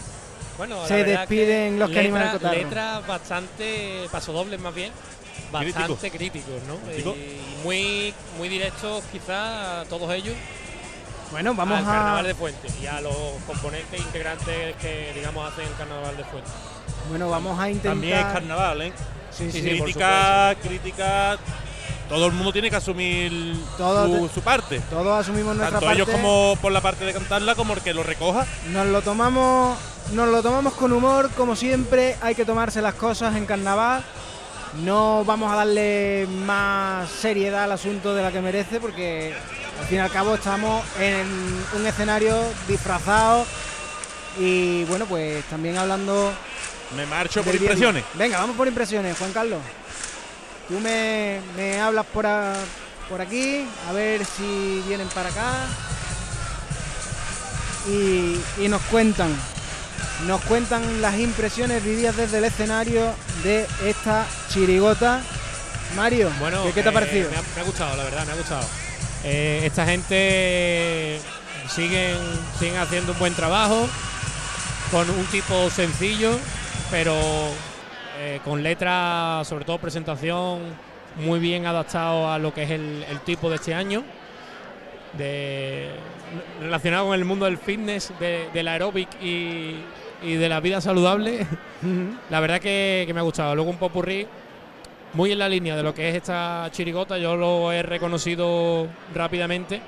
Bueno, 0.57 0.85
se 0.87 1.03
despiden 1.03 1.79
los 1.79 1.89
que 1.89 1.99
animan 1.99 2.23
el 2.23 2.31
cotarro. 2.31 2.53
Letras 2.55 3.07
bastante 3.07 4.07
pasodobles 4.11 4.59
más 4.59 4.73
bien, 4.73 4.91
bastante 5.63 6.11
críticos, 6.11 6.61
¿no? 6.67 6.75
Y 6.91 7.41
muy, 7.63 8.13
muy 8.37 8.49
directos 8.49 9.03
quizás 9.11 9.87
todos 9.87 10.11
ellos 10.13 10.35
Bueno, 11.31 11.53
vamos 11.55 11.79
al 11.79 11.83
a. 11.85 11.87
carnaval 11.87 12.25
de 12.27 12.35
Fuente 12.35 12.67
y 12.81 12.85
a 12.85 13.01
los 13.01 13.15
componentes 13.47 13.99
integrantes 13.99 14.75
que 14.77 15.11
digamos 15.15 15.51
hacen 15.51 15.65
el 15.67 15.75
carnaval 15.75 16.15
de 16.17 16.23
Fuente. 16.25 16.49
Bueno, 17.09 17.29
vamos 17.29 17.59
a 17.59 17.69
intentar. 17.69 17.91
También 17.93 18.17
es 18.17 18.25
carnaval, 18.25 18.81
¿eh? 18.81 18.93
Sí, 19.31 19.51
sí, 19.51 19.61
crítica, 19.61 20.55
crítica. 20.61 21.37
Todo 22.07 22.27
el 22.27 22.33
mundo 22.33 22.53
tiene 22.53 22.69
que 22.69 22.75
asumir 22.75 23.55
Todo 23.77 24.05
su, 24.27 24.29
su 24.35 24.41
parte. 24.41 24.79
Todos 24.91 25.19
asumimos 25.21 25.55
nuestra 25.55 25.79
Tanto 25.79 25.87
parte. 25.87 26.01
ellos 26.03 26.09
como 26.15 26.55
por 26.61 26.71
la 26.71 26.79
parte 26.79 27.03
de 27.03 27.13
cantarla, 27.13 27.55
como 27.55 27.73
el 27.73 27.81
que 27.81 27.93
lo 27.95 28.03
recoja. 28.03 28.45
Nos 28.69 28.85
lo 28.87 29.01
tomamos, 29.01 29.75
nos 30.13 30.29
lo 30.29 30.43
tomamos 30.43 30.73
con 30.73 30.93
humor, 30.93 31.31
como 31.35 31.55
siempre. 31.55 32.15
Hay 32.21 32.35
que 32.35 32.45
tomarse 32.45 32.79
las 32.81 32.93
cosas 32.93 33.35
en 33.35 33.47
carnaval. 33.47 34.03
No 34.83 35.23
vamos 35.25 35.51
a 35.51 35.55
darle 35.55 36.27
más 36.45 37.09
seriedad 37.09 37.63
al 37.63 37.71
asunto 37.71 38.13
de 38.13 38.21
la 38.21 38.31
que 38.31 38.41
merece, 38.41 38.79
porque 38.79 39.33
al 39.79 39.85
fin 39.87 39.97
y 39.97 40.01
al 40.01 40.11
cabo 40.11 40.35
estamos 40.35 40.83
en 40.99 41.25
un 41.75 41.85
escenario 41.87 42.37
disfrazado 42.67 43.45
y 44.37 44.83
bueno, 44.85 45.05
pues 45.05 45.43
también 45.45 45.77
hablando 45.77 46.33
Me 46.95 47.05
marcho 47.05 47.41
por 47.43 47.55
impresiones. 47.55 48.03
Venga, 48.15 48.39
vamos 48.39 48.57
por 48.57 48.67
impresiones, 48.67 49.17
Juan 49.17 49.31
Carlos. 49.31 49.59
Tú 50.67 50.79
me, 50.79 51.39
me 51.55 51.79
hablas 51.79 52.05
por, 52.07 52.25
a- 52.25 52.55
por 53.09 53.21
aquí, 53.21 53.65
a 53.87 53.93
ver 53.93 54.25
si 54.25 54.83
vienen 54.87 55.07
para 55.09 55.29
acá. 55.29 55.53
Y, 57.87 58.41
y 58.59 58.67
nos 58.67 58.81
cuentan, 58.83 59.33
nos 60.27 60.41
cuentan 60.41 61.01
las 61.01 61.19
impresiones 61.19 61.83
vividas 61.83 62.15
desde 62.17 62.37
el 62.39 62.45
escenario 62.45 63.13
de 63.43 63.65
esta 63.85 64.25
chirigota. 64.49 65.21
Mario, 65.95 66.31
Bueno, 66.39 66.63
¿qué, 66.63 66.71
qué 66.73 66.81
te 66.81 66.87
ha 66.89 66.91
eh, 66.91 66.93
parecido? 66.93 67.29
Me 67.31 67.37
ha, 67.37 67.41
me 67.55 67.61
ha 67.61 67.63
gustado, 67.63 67.95
la 67.95 68.03
verdad, 68.03 68.25
me 68.25 68.31
ha 68.31 68.35
gustado. 68.35 68.67
Eh, 69.23 69.61
esta 69.65 69.85
gente 69.85 71.19
siguen, 71.69 72.17
siguen 72.59 72.77
haciendo 72.77 73.11
un 73.13 73.19
buen 73.19 73.33
trabajo 73.33 73.87
con 74.91 75.09
un 75.09 75.25
tipo 75.27 75.69
sencillo, 75.69 76.37
pero 76.91 77.15
eh, 78.19 78.39
con 78.43 78.63
letra, 78.63 79.41
sobre 79.45 79.65
todo 79.65 79.77
presentación, 79.79 80.59
muy 81.17 81.39
bien 81.39 81.65
adaptado 81.65 82.31
a 82.31 82.39
lo 82.39 82.53
que 82.53 82.63
es 82.63 82.71
el, 82.71 83.05
el 83.09 83.19
tipo 83.21 83.49
de 83.49 83.55
este 83.55 83.73
año, 83.73 84.03
de, 85.17 85.89
relacionado 86.61 87.05
con 87.07 87.15
el 87.15 87.25
mundo 87.25 87.45
del 87.45 87.57
fitness, 87.57 88.11
de- 88.19 88.49
del 88.53 88.67
aeróbic 88.67 89.09
y, 89.21 89.75
y 90.25 90.35
de 90.35 90.49
la 90.49 90.59
vida 90.59 90.81
saludable. 90.81 91.45
La 92.29 92.39
verdad 92.39 92.59
que, 92.59 93.03
que 93.07 93.13
me 93.13 93.19
ha 93.19 93.23
gustado. 93.23 93.55
Luego 93.55 93.69
un 93.69 93.77
popurrí 93.77 94.25
muy 95.13 95.31
en 95.31 95.39
la 95.39 95.47
línea 95.47 95.75
de 95.75 95.83
lo 95.83 95.93
que 95.93 96.09
es 96.09 96.15
esta 96.15 96.67
chirigota. 96.71 97.17
Yo 97.17 97.35
lo 97.35 97.71
he 97.71 97.83
reconocido 97.83 98.87
rápidamente. 99.13 99.81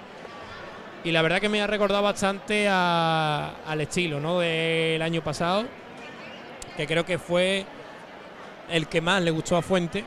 Y 1.03 1.11
la 1.11 1.21
verdad 1.21 1.39
que 1.39 1.49
me 1.49 1.61
ha 1.61 1.67
recordado 1.67 2.03
bastante 2.03 2.67
a- 2.69 3.51
al 3.67 3.81
estilo 3.81 4.19
¿no? 4.19 4.39
del 4.39 5.01
año 5.01 5.21
pasado. 5.23 5.65
Que 6.75 6.85
creo 6.85 7.05
que 7.05 7.17
fue 7.17 7.65
el 8.69 8.87
que 8.87 9.01
más 9.01 9.21
le 9.21 9.31
gustó 9.31 9.57
a 9.57 9.61
Fuente. 9.61 10.03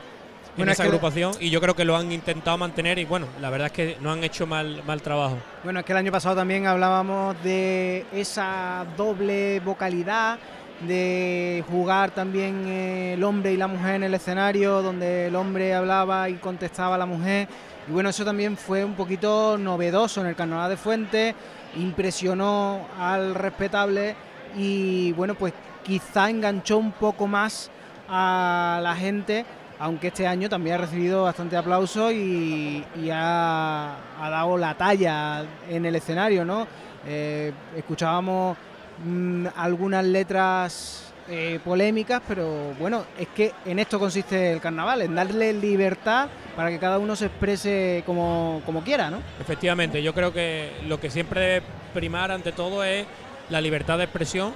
En 0.57 0.69
esa 0.69 0.83
agrupación 0.83 1.33
y 1.39 1.49
yo 1.49 1.61
creo 1.61 1.75
que 1.75 1.85
lo 1.85 1.95
han 1.95 2.11
intentado 2.11 2.57
mantener 2.57 2.99
y 2.99 3.05
bueno, 3.05 3.27
la 3.39 3.49
verdad 3.49 3.67
es 3.67 3.73
que 3.73 3.97
no 4.01 4.11
han 4.11 4.23
hecho 4.23 4.45
mal, 4.45 4.83
mal 4.85 5.01
trabajo. 5.01 5.37
Bueno, 5.63 5.79
es 5.79 5.85
que 5.85 5.91
el 5.93 5.97
año 5.97 6.11
pasado 6.11 6.35
también 6.35 6.67
hablábamos 6.67 7.41
de 7.43 8.05
esa 8.13 8.85
doble 8.97 9.59
vocalidad, 9.61 10.39
de 10.81 11.63
jugar 11.69 12.11
también 12.11 12.65
eh, 12.67 13.13
el 13.13 13.23
hombre 13.23 13.53
y 13.53 13.57
la 13.57 13.67
mujer 13.67 13.95
en 13.95 14.03
el 14.03 14.13
escenario, 14.13 14.81
donde 14.81 15.27
el 15.27 15.35
hombre 15.35 15.73
hablaba 15.73 16.27
y 16.27 16.35
contestaba 16.35 16.95
a 16.95 16.97
la 16.97 17.05
mujer. 17.05 17.47
Y 17.87 17.91
bueno, 17.91 18.09
eso 18.09 18.25
también 18.25 18.57
fue 18.57 18.83
un 18.83 18.95
poquito 18.95 19.57
novedoso 19.57 20.21
en 20.21 20.27
el 20.27 20.35
Carnaval 20.35 20.69
de 20.69 20.77
Fuentes, 20.77 21.35
impresionó 21.77 22.87
al 22.99 23.35
respetable 23.35 24.15
y 24.57 25.11
bueno, 25.13 25.35
pues 25.35 25.53
quizá 25.83 26.29
enganchó 26.29 26.77
un 26.77 26.91
poco 26.91 27.27
más 27.27 27.69
a 28.09 28.79
la 28.83 28.95
gente 28.95 29.45
aunque 29.81 30.09
este 30.09 30.27
año 30.27 30.47
también 30.47 30.75
ha 30.75 30.77
recibido 30.77 31.23
bastante 31.23 31.57
aplauso 31.57 32.11
y, 32.11 32.85
ha, 33.11 33.97
dado 34.19 34.55
la 34.55 34.75
talla 34.75 35.43
en 35.67 35.85
el 35.85 35.95
escenario, 35.95 36.45
¿no? 36.45 36.67
Eh, 37.07 37.51
escuchábamos 37.75 38.57
mm, 39.03 39.47
algunas 39.55 40.05
letras 40.05 41.11
eh, 41.27 41.59
polémicas, 41.65 42.21
pero 42.27 42.75
bueno, 42.79 43.05
es 43.17 43.29
que 43.29 43.53
en 43.65 43.79
esto 43.79 43.97
consiste 43.97 44.53
el 44.53 44.61
carnaval, 44.61 45.01
en 45.01 45.15
darle 45.15 45.51
libertad 45.51 46.29
para 46.55 46.69
que 46.69 46.77
cada 46.77 46.99
uno 46.99 47.15
se 47.15 47.25
exprese 47.25 48.03
como, 48.05 48.61
quiera, 48.85 49.09
¿no? 49.09 49.17
Efectivamente, 49.39 50.03
yo 50.03 50.13
creo 50.13 50.31
que 50.31 50.69
lo 50.87 50.99
que 50.99 51.09
siempre 51.09 51.63
primar 51.91 52.29
ante 52.29 52.51
todo 52.51 52.83
es 52.83 53.07
la 53.49 53.59
libertad 53.59 53.97
de 53.97 54.03
expresión 54.03 54.53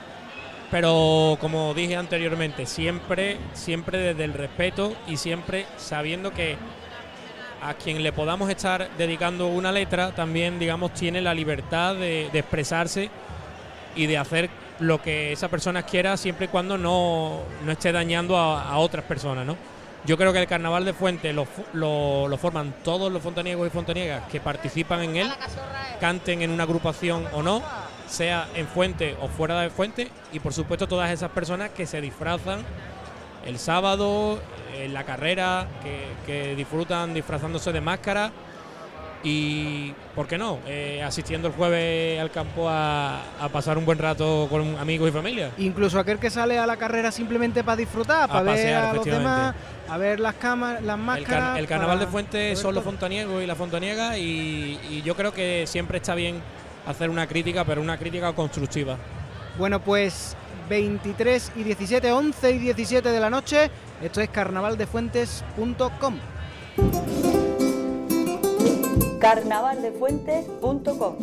pero 0.71 1.37
como 1.39 1.73
dije 1.73 1.95
anteriormente, 1.95 2.65
siempre, 2.65 3.37
siempre 3.53 3.99
desde 3.99 4.23
el 4.23 4.33
respeto 4.33 4.95
y 5.07 5.17
siempre 5.17 5.65
sabiendo 5.77 6.31
que 6.31 6.57
a 7.61 7.73
quien 7.73 8.03
le 8.03 8.11
podamos 8.11 8.49
estar 8.49 8.89
dedicando 8.97 9.47
una 9.47 9.71
letra 9.71 10.11
también, 10.11 10.59
digamos, 10.59 10.93
tiene 10.93 11.21
la 11.21 11.33
libertad 11.33 11.95
de, 11.95 12.27
expresarse 12.27 13.09
y 13.95 14.05
de 14.05 14.17
hacer 14.17 14.49
lo 14.79 15.01
que 15.01 15.31
esa 15.31 15.47
persona 15.47 15.83
quiera 15.83 16.17
siempre 16.17 16.45
y 16.45 16.49
cuando 16.49 16.77
no, 16.77 17.41
esté 17.67 17.91
dañando 17.91 18.37
a, 18.37 18.77
otras 18.77 19.05
personas, 19.05 19.45
¿no? 19.45 19.57
Yo 20.05 20.17
creo 20.17 20.31
que 20.31 20.39
el 20.39 20.47
carnaval 20.47 20.85
de 20.85 20.93
Fuente 20.93 21.33
lo, 21.33 21.47
lo, 21.73 22.37
forman 22.37 22.75
todos 22.83 23.11
los 23.11 23.23
fontaniegos 23.23 23.65
y 23.65 23.71
fontaniegas 23.71 24.27
que 24.27 24.39
participan 24.39 25.01
en 25.01 25.15
él, 25.15 25.31
canten 25.99 26.43
en 26.43 26.51
una 26.51 26.63
agrupación 26.63 27.27
o 27.33 27.41
no, 27.41 27.63
sea 28.07 28.47
en 28.55 28.67
fuente 28.67 29.15
o 29.21 29.27
fuera 29.27 29.59
de 29.61 29.69
fuente, 29.69 30.09
y 30.31 30.39
por 30.39 30.53
supuesto 30.53 30.87
todas 30.87 31.11
esas 31.11 31.31
personas 31.31 31.71
que 31.71 31.85
se 31.85 32.01
disfrazan 32.01 32.59
el 33.45 33.59
sábado, 33.59 34.39
en 34.75 34.93
la 34.93 35.03
carrera, 35.03 35.67
que, 36.25 36.55
disfrutan 36.55 37.13
disfrazándose 37.13 37.71
de 37.71 37.81
máscara 37.81 38.31
y, 39.23 39.93
¿por 40.13 40.27
qué 40.27 40.37
no?, 40.37 40.59
eh, 40.67 41.01
asistiendo 41.03 41.47
el 41.47 41.53
jueves 41.53 42.19
al 42.19 42.29
campo 42.31 42.67
a, 42.69 43.21
pasar 43.51 43.77
un 43.77 43.85
buen 43.85 43.97
rato 43.97 44.47
con 44.49 44.77
amigos 44.77 45.09
y 45.09 45.11
familia. 45.11 45.51
Incluso 45.57 45.99
aquel 45.99 46.19
que 46.19 46.29
sale 46.29 46.59
a 46.59 46.67
la 46.67 46.77
carrera 46.77 47.11
simplemente 47.11 47.63
para 47.63 47.77
disfrutar, 47.77 48.27
para 48.27 48.53
ver 48.53 48.75
a 48.75 48.93
los 48.93 49.05
demás, 49.05 49.55
a 49.89 49.97
ver 49.97 50.19
las 50.19 50.35
cámaras, 50.35 50.83
las 50.83 50.97
máscaras. 50.97 51.57
El, 51.57 51.67
carnaval 51.67 51.99
de 51.99 52.07
Fuente 52.07 52.55
son 52.55 52.75
los 52.75 52.83
fontaniegos 52.83 53.43
y 53.43 53.47
la 53.47 53.55
fontaniega 53.55 54.17
y, 54.17 54.79
y 54.89 55.01
yo 55.03 55.15
creo 55.15 55.33
que 55.33 55.65
siempre 55.67 55.97
está 55.97 56.13
bien 56.13 56.41
hacer 56.85 57.09
una 57.09 57.27
crítica, 57.27 57.65
pero 57.65 57.81
una 57.81 57.97
crítica 57.97 58.33
constructiva. 58.33 58.97
Bueno, 59.57 59.79
pues 59.79 60.35
23 60.69 61.51
y 61.55 61.63
17, 61.63 62.11
11 62.11 62.51
y 62.51 62.57
17 62.59 63.09
de 63.09 63.19
la 63.19 63.29
noche. 63.29 63.69
Esto 64.01 64.21
es 64.21 64.29
carnavaldefuentes.com. 64.29 66.19
Carnavaldefuentes.com. 69.19 71.15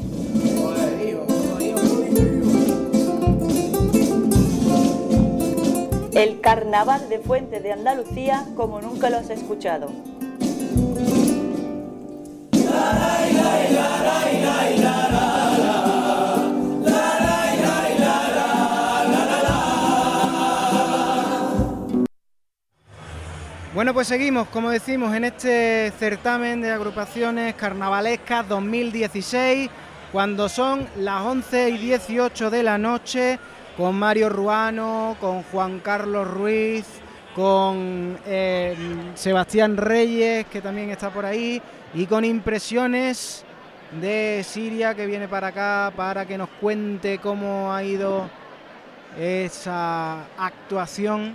El 6.15 6.41
carnaval 6.41 7.09
de 7.09 7.19
Fuentes 7.19 7.63
de 7.63 7.73
Andalucía 7.73 8.47
como 8.55 8.81
nunca 8.81 9.11
lo 9.11 9.17
has 9.19 9.31
escuchado. 9.31 9.91
Bueno, 23.75 23.95
pues 23.95 24.07
seguimos, 24.07 24.49
como 24.49 24.69
decimos, 24.69 25.15
en 25.17 25.25
este 25.25 25.91
certamen 25.99 26.61
de 26.61 26.73
agrupaciones 26.73 27.55
carnavalescas 27.55 28.47
2016, 28.47 29.71
cuando 30.13 30.51
son 30.51 30.87
las 30.99 31.23
11 31.23 31.71
y 31.71 31.79
18 31.79 32.51
de 32.51 32.63
la 32.63 32.77
noche, 32.77 33.39
con 33.79 33.95
Mario 33.95 34.29
Ruano, 34.29 35.17
con 35.19 35.43
Juan 35.45 35.81
Carlos 35.81 36.29
Ruiz, 36.29 36.85
con 37.35 38.19
eh, 38.27 38.77
Sebastián 39.15 39.79
Reyes, 39.79 40.45
que 40.49 40.61
también 40.61 40.91
está 40.91 41.09
por 41.09 41.25
ahí, 41.25 41.63
y 41.95 42.05
con 42.05 42.27
impresiones 42.27 43.43
de 44.03 44.45
Siria, 44.47 44.95
que 44.95 45.07
viene 45.07 45.29
para 45.29 45.47
acá 45.47 45.91
para 45.97 46.27
que 46.27 46.37
nos 46.37 46.51
cuente 46.61 47.21
cómo 47.21 47.73
ha 47.73 47.83
ido 47.83 48.29
esa 49.19 50.25
actuación 50.37 51.35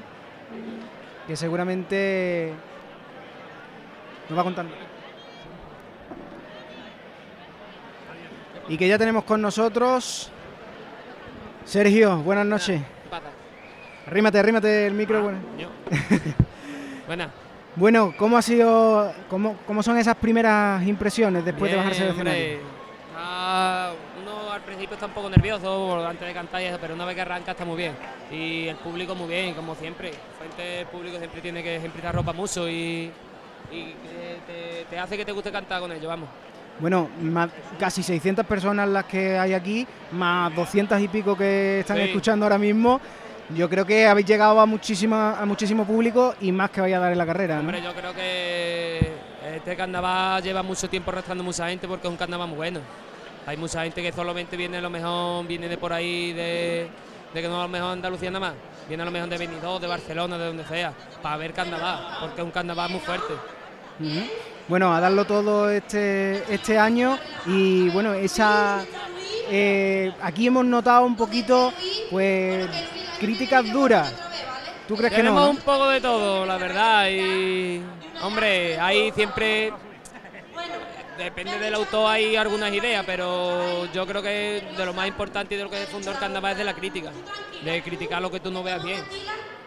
que 1.27 1.35
seguramente 1.35 2.53
nos 4.29 4.39
va 4.39 4.43
contando. 4.43 4.73
Y 8.69 8.77
que 8.77 8.87
ya 8.87 8.97
tenemos 8.97 9.23
con 9.23 9.41
nosotros 9.41 10.31
Sergio, 11.67 12.17
buenas 12.19 12.45
noches. 12.45 12.81
Arrímate, 14.05 14.39
arrímate 14.39 14.87
el 14.87 14.93
micro. 14.93 15.21
bueno. 15.21 15.39
Buenas. 17.07 17.29
Bueno, 17.75 18.13
¿cómo 18.17 18.37
ha 18.37 18.41
sido, 18.41 19.13
cómo, 19.29 19.57
cómo 19.67 19.83
son 19.83 19.97
esas 19.97 20.15
primeras 20.15 20.85
impresiones 20.87 21.45
después 21.45 21.71
de 21.71 21.77
bajarse 21.77 22.03
del 22.03 22.11
escenario? 22.13 22.76
Al 24.97 25.03
está 25.03 25.05
un 25.05 25.13
poco 25.13 25.29
nervioso 25.29 26.05
antes 26.05 26.27
de 26.27 26.33
cantar 26.33 26.61
y 26.61 26.65
eso, 26.65 26.77
pero 26.81 26.95
una 26.95 27.05
vez 27.05 27.15
que 27.15 27.21
arranca 27.21 27.51
está 27.51 27.65
muy 27.65 27.77
bien. 27.77 27.93
Y 28.31 28.67
el 28.67 28.75
público 28.77 29.15
muy 29.15 29.27
bien, 29.27 29.53
como 29.53 29.75
siempre. 29.75 30.11
Frente 30.37 30.81
el 30.81 30.87
público 30.87 31.17
siempre 31.17 31.41
tiene 31.41 31.63
que 31.63 31.79
siempre 31.79 32.01
te 32.01 32.11
ropa 32.11 32.33
mucho 32.33 32.67
y, 32.67 33.11
te, 34.89 34.99
hace 34.99 35.17
que 35.17 35.25
te 35.25 35.31
guste 35.31 35.51
cantar 35.51 35.81
con 35.81 35.91
ellos, 35.91 36.07
vamos. 36.07 36.29
Bueno, 36.79 37.09
casi 37.79 38.03
600 38.03 38.45
personas 38.45 38.87
las 38.89 39.05
que 39.05 39.37
hay 39.37 39.53
aquí, 39.53 39.87
más 40.11 40.55
200 40.55 40.99
y 41.01 41.07
pico 41.07 41.35
que 41.35 41.79
están 41.81 41.99
escuchando 41.99 42.45
ahora 42.45 42.57
mismo. 42.57 42.99
Yo 43.55 43.69
creo 43.69 43.85
que 43.85 44.05
habéis 44.05 44.27
llegado 44.27 44.59
a 44.59 44.65
muchísima, 44.65 45.39
a 45.39 45.45
muchísimo 45.45 45.85
público 45.85 46.35
y 46.41 46.51
más 46.51 46.69
que 46.69 46.81
vaya 46.81 46.97
a 46.97 46.99
dar 46.99 47.11
en 47.11 47.17
la 47.17 47.25
carrera. 47.25 47.59
Hombre, 47.59 47.81
yo 47.81 47.93
creo 47.93 48.13
que 48.13 49.13
este 49.55 49.75
carnaval 49.75 50.43
lleva 50.43 50.61
mucho 50.63 50.89
tiempo 50.89 51.11
arrastrando 51.11 51.43
mucha 51.43 51.69
gente 51.69 51.87
porque 51.87 52.07
es 52.07 52.11
un 52.11 52.17
carnaval 52.17 52.49
muy 52.49 52.57
bueno. 52.57 52.79
Hay 53.47 53.55
mucha 53.55 53.81
gente 53.83 54.03
que 54.03 54.11
solamente 54.11 54.57
viene 54.57 54.77
a 54.77 54.81
lo 54.81 54.89
mejor, 54.89 55.47
viene 55.47 55.69
de 55.69 55.77
por 55.77 55.93
ahí, 55.93 56.33
de, 56.33 56.89
que 57.33 57.47
no 57.47 57.61
a 57.61 57.63
lo 57.63 57.69
mejor 57.69 57.91
Andalucía 57.91 58.29
nada 58.29 58.51
más. 58.51 58.55
Viene 58.89 59.03
a 59.03 59.05
lo 59.05 59.11
mejor 59.11 59.29
de 59.29 59.37
Benidorm, 59.37 59.81
de 59.81 59.87
Barcelona, 59.87 60.37
de 60.37 60.47
donde 60.47 60.65
sea, 60.65 60.93
para 61.21 61.37
ver 61.37 61.53
carnaval, 61.53 62.17
porque 62.19 62.41
es 62.41 62.45
un 62.45 62.51
carnaval 62.51 62.91
muy 62.91 62.99
fuerte. 62.99 63.33
Bueno, 64.67 64.93
a 64.93 64.99
darlo 64.99 65.23
todo 65.23 65.69
este, 65.69 66.43
este 66.53 66.77
año 66.77 67.17
y 67.45 67.87
bueno, 67.89 68.13
esa 68.13 68.85
eh, 69.49 70.11
aquí 70.21 70.47
hemos 70.47 70.65
notado 70.65 71.05
un 71.05 71.15
poquito, 71.15 71.71
pues, 72.11 72.67
críticas 73.17 73.71
duras. 73.71 74.13
¿Tú 74.89 74.97
crees 74.97 75.13
que 75.13 75.23
no? 75.23 75.29
Tenemos 75.29 75.49
un 75.51 75.57
poco 75.57 75.87
de 75.87 76.01
todo, 76.01 76.45
la 76.45 76.57
verdad. 76.57 77.07
Y, 77.09 77.81
hombre, 78.21 78.77
hay 78.77 79.11
siempre 79.13 79.71
depende 81.17 81.59
del 81.59 81.73
autor 81.73 82.11
hay 82.11 82.35
algunas 82.35 82.71
ideas, 82.73 83.03
pero 83.05 83.85
yo 83.93 84.05
creo 84.05 84.21
que 84.21 84.63
de 84.77 84.85
lo 84.85 84.93
más 84.93 85.07
importante 85.07 85.55
y 85.55 85.57
de 85.57 85.63
lo 85.63 85.69
que 85.69 85.77
fundó 85.87 86.11
el 86.11 86.17
carnaval 86.17 86.53
es 86.53 86.57
de 86.59 86.63
la 86.63 86.73
crítica, 86.73 87.11
de 87.63 87.81
criticar 87.81 88.21
lo 88.21 88.31
que 88.31 88.39
tú 88.39 88.51
no 88.51 88.63
veas 88.63 88.83
bien 88.83 89.01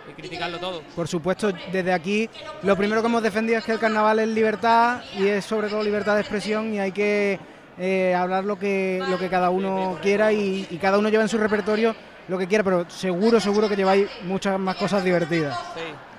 y 0.08 0.12
criticarlo 0.12 0.58
todo. 0.58 0.82
Por 0.94 1.08
supuesto, 1.08 1.52
desde 1.72 1.92
aquí 1.92 2.28
lo 2.62 2.76
primero 2.76 3.00
que 3.00 3.08
hemos 3.08 3.22
defendido 3.22 3.58
es 3.58 3.64
que 3.64 3.72
el 3.72 3.78
carnaval 3.78 4.18
es 4.20 4.28
libertad 4.28 5.02
y 5.18 5.26
es 5.26 5.44
sobre 5.44 5.68
todo 5.68 5.82
libertad 5.82 6.14
de 6.14 6.20
expresión 6.20 6.72
y 6.72 6.78
hay 6.78 6.92
que 6.92 7.38
eh, 7.78 8.14
hablar 8.14 8.44
lo 8.44 8.58
que, 8.58 9.02
lo 9.08 9.18
que 9.18 9.28
cada 9.28 9.50
uno 9.50 9.98
quiera 10.02 10.32
y, 10.32 10.78
cada 10.80 10.98
uno 10.98 11.08
lleva 11.08 11.22
en 11.22 11.28
su 11.28 11.38
repertorio 11.38 11.94
lo 12.28 12.38
que 12.38 12.46
quiera, 12.46 12.62
pero 12.62 12.88
seguro, 12.88 13.40
seguro 13.40 13.68
que 13.68 13.74
lleváis 13.74 14.06
muchas 14.22 14.58
más 14.58 14.76
cosas 14.76 15.02
divertidas. 15.02 15.58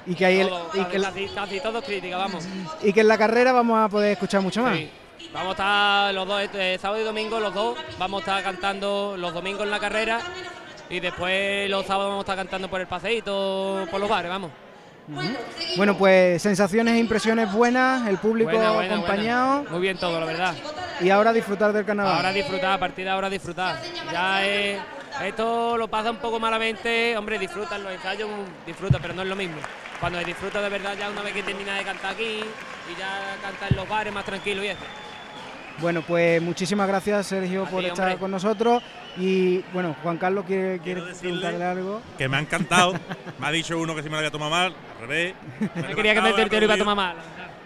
Y 0.05 0.15
que, 0.15 0.25
hay 0.25 0.41
y 0.73 0.83
que 0.85 1.01
casi, 1.33 1.59
todo 1.61 1.81
crítica, 1.81 2.17
vamos. 2.17 2.45
Y 2.81 2.91
que 2.91 3.01
en 3.01 3.07
la 3.07 3.17
carrera 3.17 3.53
vamos 3.53 3.79
a 3.79 3.87
poder 3.87 4.11
escuchar 4.13 4.41
mucho 4.41 4.61
más. 4.61 4.77
Vamos 5.33 5.49
a 5.49 5.51
estar 5.51 6.13
los 6.13 6.27
dos, 6.27 6.41
este, 6.41 6.77
sábado 6.77 7.01
y 7.01 7.05
domingo, 7.05 7.39
los 7.39 7.53
dos, 7.53 7.77
vamos 7.97 8.19
a 8.19 8.21
estar 8.21 8.43
cantando 8.43 9.15
los 9.17 9.33
domingos 9.33 9.63
en 9.63 9.71
la 9.71 9.79
carrera 9.79 10.19
y 10.89 10.99
después 10.99 11.69
los 11.69 11.85
sábados 11.85 12.09
vamos 12.11 12.23
a 12.23 12.25
estar 12.25 12.35
cantando 12.35 12.69
por 12.69 12.81
el 12.81 12.87
paseíto, 12.87 13.87
por 13.89 13.99
los 13.99 14.09
bares, 14.09 14.29
vamos. 14.29 14.51
Bueno, 15.77 15.97
pues 15.97 16.41
sensaciones 16.41 16.93
e 16.95 16.99
impresiones 16.99 17.51
buenas, 17.51 18.07
el 18.07 18.17
público 18.17 18.51
Buena, 18.51 18.71
buena, 18.71 18.93
acompañado 18.95 19.55
buena. 19.57 19.71
Muy 19.71 19.81
bien 19.81 19.97
todo, 19.97 20.19
la 20.19 20.25
verdad. 20.25 20.55
y 20.99 21.09
ahora 21.09 21.33
disfrutar 21.33 21.73
del 21.73 21.85
carnaval. 21.85 22.15
Ahora 22.15 22.31
disfrutar, 22.31 22.73
a 22.73 22.77
partir 22.79 23.05
de 23.05 23.11
ahora 23.11 23.29
disfrutar. 23.29 23.81
Ya 24.11 24.45
es, 24.45 24.79
esto 25.23 25.77
lo 25.77 25.87
pasa 25.87 26.11
un 26.11 26.17
poco 26.17 26.39
malamente, 26.39 27.17
hombre, 27.17 27.39
disfruta 27.39 27.77
en 27.77 27.83
los 27.83 27.93
ensayos, 27.93 28.29
disfruta, 28.65 28.99
pero 29.01 29.13
no 29.13 29.21
es 29.23 29.27
lo 29.27 29.35
mismo. 29.35 29.57
Cuando 29.99 30.19
disfruta 30.19 30.61
de 30.61 30.69
verdad 30.69 30.95
ya 30.97 31.09
una 31.09 31.21
vez 31.21 31.33
que 31.33 31.43
termina 31.43 31.75
de 31.75 31.83
cantar 31.83 32.13
aquí 32.13 32.39
y 32.41 32.99
ya 32.99 33.37
canta 33.41 33.67
en 33.69 33.75
los 33.75 33.87
bares 33.87 34.13
más 34.13 34.25
tranquilo 34.25 34.63
y 34.63 34.67
eso. 34.67 34.81
Bueno, 35.81 36.03
pues 36.03 36.41
muchísimas 36.41 36.87
gracias 36.87 37.25
Sergio 37.27 37.65
por 37.65 37.83
estar 37.83 38.05
hombre. 38.05 38.19
con 38.19 38.31
nosotros 38.31 38.83
y 39.17 39.59
bueno, 39.73 39.95
Juan 40.03 40.17
Carlos 40.17 40.45
quiere, 40.45 40.79
quiere 40.79 41.01
preguntarle 41.01 41.63
algo. 41.65 42.01
Que 42.17 42.29
me 42.29 42.37
ha 42.37 42.39
encantado. 42.39 42.93
me 43.39 43.47
ha 43.47 43.51
dicho 43.51 43.77
uno 43.79 43.95
que 43.95 44.03
si 44.03 44.07
me 44.09 44.11
lo 44.13 44.17
había 44.19 44.31
tomado 44.31 44.51
mal, 44.51 44.75
al 45.01 45.07
revés. 45.07 45.33
Me 45.75 45.81
No 45.81 45.95
quería 45.95 46.13
que 46.13 46.21
me 46.21 46.33
te 46.33 46.59
lo 46.59 46.63
iba 46.65 46.73
a 46.75 46.77
tomar 46.77 46.95
mal. 46.95 47.15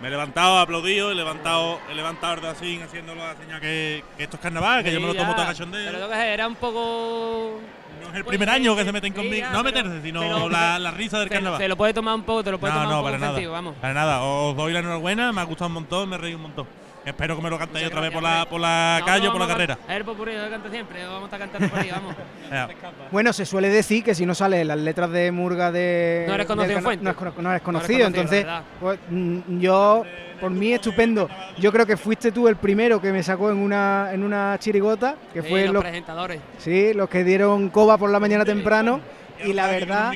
Me 0.01 0.07
he 0.07 0.11
levantado, 0.11 0.57
he 0.59 0.61
aplaudido, 0.61 1.11
he 1.11 1.16
levantado, 1.16 1.80
he 1.89 1.95
levantado 1.95 2.34
el 2.36 2.45
así, 2.45 2.80
haciéndolo 2.82 3.26
la 3.26 3.36
señal 3.36 3.59
que, 3.61 4.03
que 4.18 4.24
esto 4.24 4.36
es 4.38 4.41
carnaval, 4.41 4.84
que 4.84 4.91
yo 4.93 4.99
me 5.01 5.07
lo 5.07 5.16
tomo 5.16 5.34
todo 5.36 5.45
cachondeo. 5.45 5.86
Pero 5.91 5.99
lo 6.07 6.09
que 6.13 6.34
era 6.34 6.47
un 6.47 6.55
poco. 6.55 7.59
No 8.01 8.09
es 8.09 8.16
el 8.16 8.26
primer 8.26 8.49
año 8.49 8.76
que 8.76 8.84
se 8.84 8.91
meten 8.91 9.13
sí, 9.13 9.18
conmigo. 9.18 9.38
ya, 9.47 9.51
No 9.51 9.63
pero- 9.63 9.76
meterse, 9.78 10.01
sino 10.03 10.20
pero- 10.22 10.49
la, 10.49 10.80
la 10.80 10.91
risa 10.91 11.20
del 11.20 11.28
Se, 11.30 11.34
carnaval. 11.36 11.59
se 11.59 11.68
lo 11.68 11.76
puede 11.78 11.93
tomar 11.93 12.16
un 12.16 12.24
poco, 12.24 12.43
te 12.43 12.51
lo 12.51 12.59
puede 12.59 12.74
no, 12.74 12.80
tomar 12.80 12.89
no, 12.91 12.95
un 12.99 13.05
poco 13.05 13.18
para 13.20 13.32
nada. 13.34 13.49
vamos. 13.49 13.76
Para 13.82 13.93
nada. 13.93 14.22
Os 14.22 14.55
doy 14.55 14.74
la 14.74 14.80
enhorabuena, 14.80 15.32
me 15.32 15.41
ha 15.41 15.43
gustado 15.45 15.68
un 15.68 15.74
montón, 15.76 16.09
me 16.09 16.16
he 16.16 16.20
reído 16.20 16.38
un 16.38 16.43
montón. 16.43 16.68
Espero 17.06 17.36
que 17.36 17.41
me 17.43 17.49
lo 17.49 17.58
cantéis 17.60 17.84
Muchas 17.86 17.88
otra 17.97 18.01
vez 18.01 18.12
por 18.12 18.24
la, 18.24 18.45
por 18.49 18.60
la 18.60 18.97
No, 18.99 19.06
calle 19.06 19.24
no, 19.26 19.30
o 19.30 19.34
por 19.34 19.41
la 19.41 19.47
carrera. 19.47 19.78
El 19.88 20.03
popurrí 20.03 20.34
lo 20.36 20.49
canta 20.49 20.70
siempre, 20.70 21.06
vamos 21.06 21.32
a 21.32 21.38
cantando 21.38 21.70
por 21.70 21.80
ahí, 21.80 21.89
vamos. 21.91 22.16
Bueno, 23.12 23.34
se 23.34 23.45
suele 23.45 23.70
decir 23.70 24.03
que 24.03 24.14
si 24.16 24.26
no 24.26 24.36
sale 24.36 24.64
las 24.66 24.78
letras 24.78 25.10
de 25.12 25.32
Murga 25.32 25.72
de. 25.72 26.26
No 26.28 26.34
eres 26.36 26.45
conocido 26.45 26.68
del 26.68 26.78
en 26.78 26.84
cana- 26.84 26.84
Fuente. 26.84 27.03
No, 27.03 27.12
es 27.12 27.18
no 27.18 27.24
eres 27.28 27.43
No 27.43 27.49
eres 27.51 27.62
conocido, 27.62 28.08
entonces, 28.08 28.45
pues, 28.80 28.99
mm, 29.10 29.60
yo, 29.60 30.03
por 30.39 30.51
mí, 30.51 30.74
estupendo. 30.74 31.30
Yo 31.58 31.72
creo 31.72 31.86
que 31.86 31.97
fuiste 31.97 32.32
tú 32.32 32.47
el 32.47 32.56
primero 32.56 33.01
que 33.01 33.12
me 33.12 33.24
sacó 33.24 33.51
en 33.51 33.58
una, 33.58 34.10
en 34.12 34.24
una 34.24 34.58
chirigota, 34.60 35.16
que 35.34 35.41
Sí, 35.41 35.49
fue 35.49 35.66
los 35.66 35.74
los, 35.76 35.84
presentadores. 35.84 36.39
sí, 36.58 36.93
los 36.93 37.10
que 37.10 37.24
dieron 37.24 37.70
coba 37.70 37.97
por 37.97 38.10
la 38.10 38.20
mañana 38.20 38.45
temprano. 38.45 38.99
Y 39.43 39.53
la 39.53 39.67
verdad. 39.67 40.13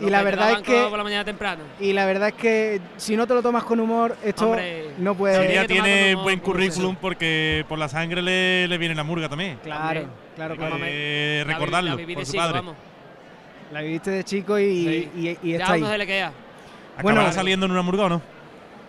Y 0.00 0.10
la 0.10 0.22
verdad 0.22 0.52
es 0.52 0.62
que- 0.62 0.72
coba 0.74 0.88
por 0.88 0.98
la 0.98 1.04
mañana 1.04 1.24
temprano. 1.24 1.62
y 1.80 1.92
la 1.92 2.04
verdad 2.06 2.28
es 2.28 2.34
que 2.34 2.80
si 2.96 3.16
no 3.16 3.26
te 3.26 3.34
lo 3.34 3.42
tomas 3.42 3.64
con 3.64 3.78
humor, 3.80 4.16
esto 4.24 4.48
Hombre, 4.50 4.90
no 4.98 5.14
puede. 5.14 5.46
Sí, 5.46 5.52
tomar 5.52 5.66
tiene 5.66 6.14
buen 6.16 6.40
currículum 6.40 6.96
porque 6.96 7.64
por 7.68 7.78
la 7.78 7.88
sangre 7.88 8.22
le, 8.22 8.66
le 8.68 8.78
viene 8.78 8.94
la 8.94 9.04
murga 9.04 9.28
también. 9.28 9.58
Claro, 9.62 10.06
claro, 10.34 10.56
claro. 10.56 10.76
que 10.76 11.38
La 11.44 11.44
vi- 11.44 11.52
recordarlo 11.54 11.90
la 11.90 11.96
viví 11.96 12.14
por 12.14 12.26
su 12.26 12.32
chico, 12.32 12.42
padre. 12.42 12.58
vamos. 12.58 12.76
La 13.72 13.80
viviste 13.82 14.10
de 14.10 14.24
chico 14.24 14.58
y, 14.58 14.64
Sí. 14.84 15.10
y, 15.16 15.48
y 15.48 15.52
Ya 15.52 15.58
está 15.64 15.72
ahí. 15.72 15.98
le 15.98 16.06
queda. 16.06 16.32
Bueno, 17.02 17.20
¿Acabará 17.20 17.32
saliendo 17.34 17.66
en 17.66 17.72
una 17.72 17.82
murga 17.82 18.04
o 18.04 18.08
no? 18.08 18.22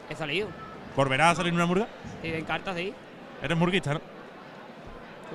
He 0.10 0.16
salido. 0.16 0.48
¿Volverá 0.96 1.30
a 1.30 1.36
salir 1.36 1.50
en 1.50 1.56
una 1.56 1.66
murga? 1.66 1.88
Y 2.22 2.28
en 2.28 2.44
cartas, 2.46 2.76
sí. 2.76 2.94
Eres 3.42 3.58
murguista, 3.58 3.94
¿no? 3.94 4.02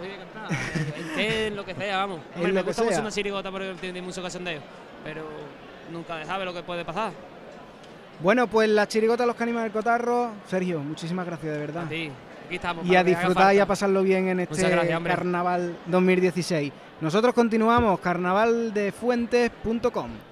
Cantar. 0.01 0.59
En 1.17 1.49
en 1.49 1.57
lo 1.57 1.65
que 1.65 1.75
sea, 1.75 1.97
vamos. 1.99 2.21
Hombre, 2.37 2.53
me 2.53 2.63
gusta 2.63 2.85
mucho 2.85 3.01
una 3.01 3.11
chirigota 3.11 3.51
porque 3.51 3.75
tiene 3.81 4.01
mucho 4.03 4.23
cachondeo. 4.23 4.61
Pero 5.05 5.25
nunca 5.91 6.25
sabe 6.25 6.45
lo 6.45 6.55
que 6.55 6.63
puede 6.63 6.85
pasar. 6.85 7.11
Bueno, 8.21 8.47
pues 8.49 8.69
la 8.69 8.87
chirigota 8.89 9.25
Los 9.27 9.37
Cánimas 9.37 9.63
del 9.63 9.71
Cotarro. 9.73 10.33
Sergio, 10.49 10.81
muchísimas 10.81 11.25
gracias, 11.27 11.53
de 11.53 11.59
verdad. 11.59 11.85
A 11.85 11.89
ti. 11.89 12.11
Aquí 12.47 12.57
estamos. 12.57 12.85
Y 12.87 12.97
a 12.97 13.05
disfrutar 13.05 13.55
y 13.55 13.61
a 13.61 13.67
pasarlo 13.67 14.03
bien 14.03 14.27
en 14.29 14.41
este 14.41 14.69
gracias, 14.69 15.01
carnaval 15.03 15.77
2016. 15.87 16.73
Nosotros 17.01 17.33
continuamos, 17.35 18.01
carnavaldefuentes.com. 18.01 20.11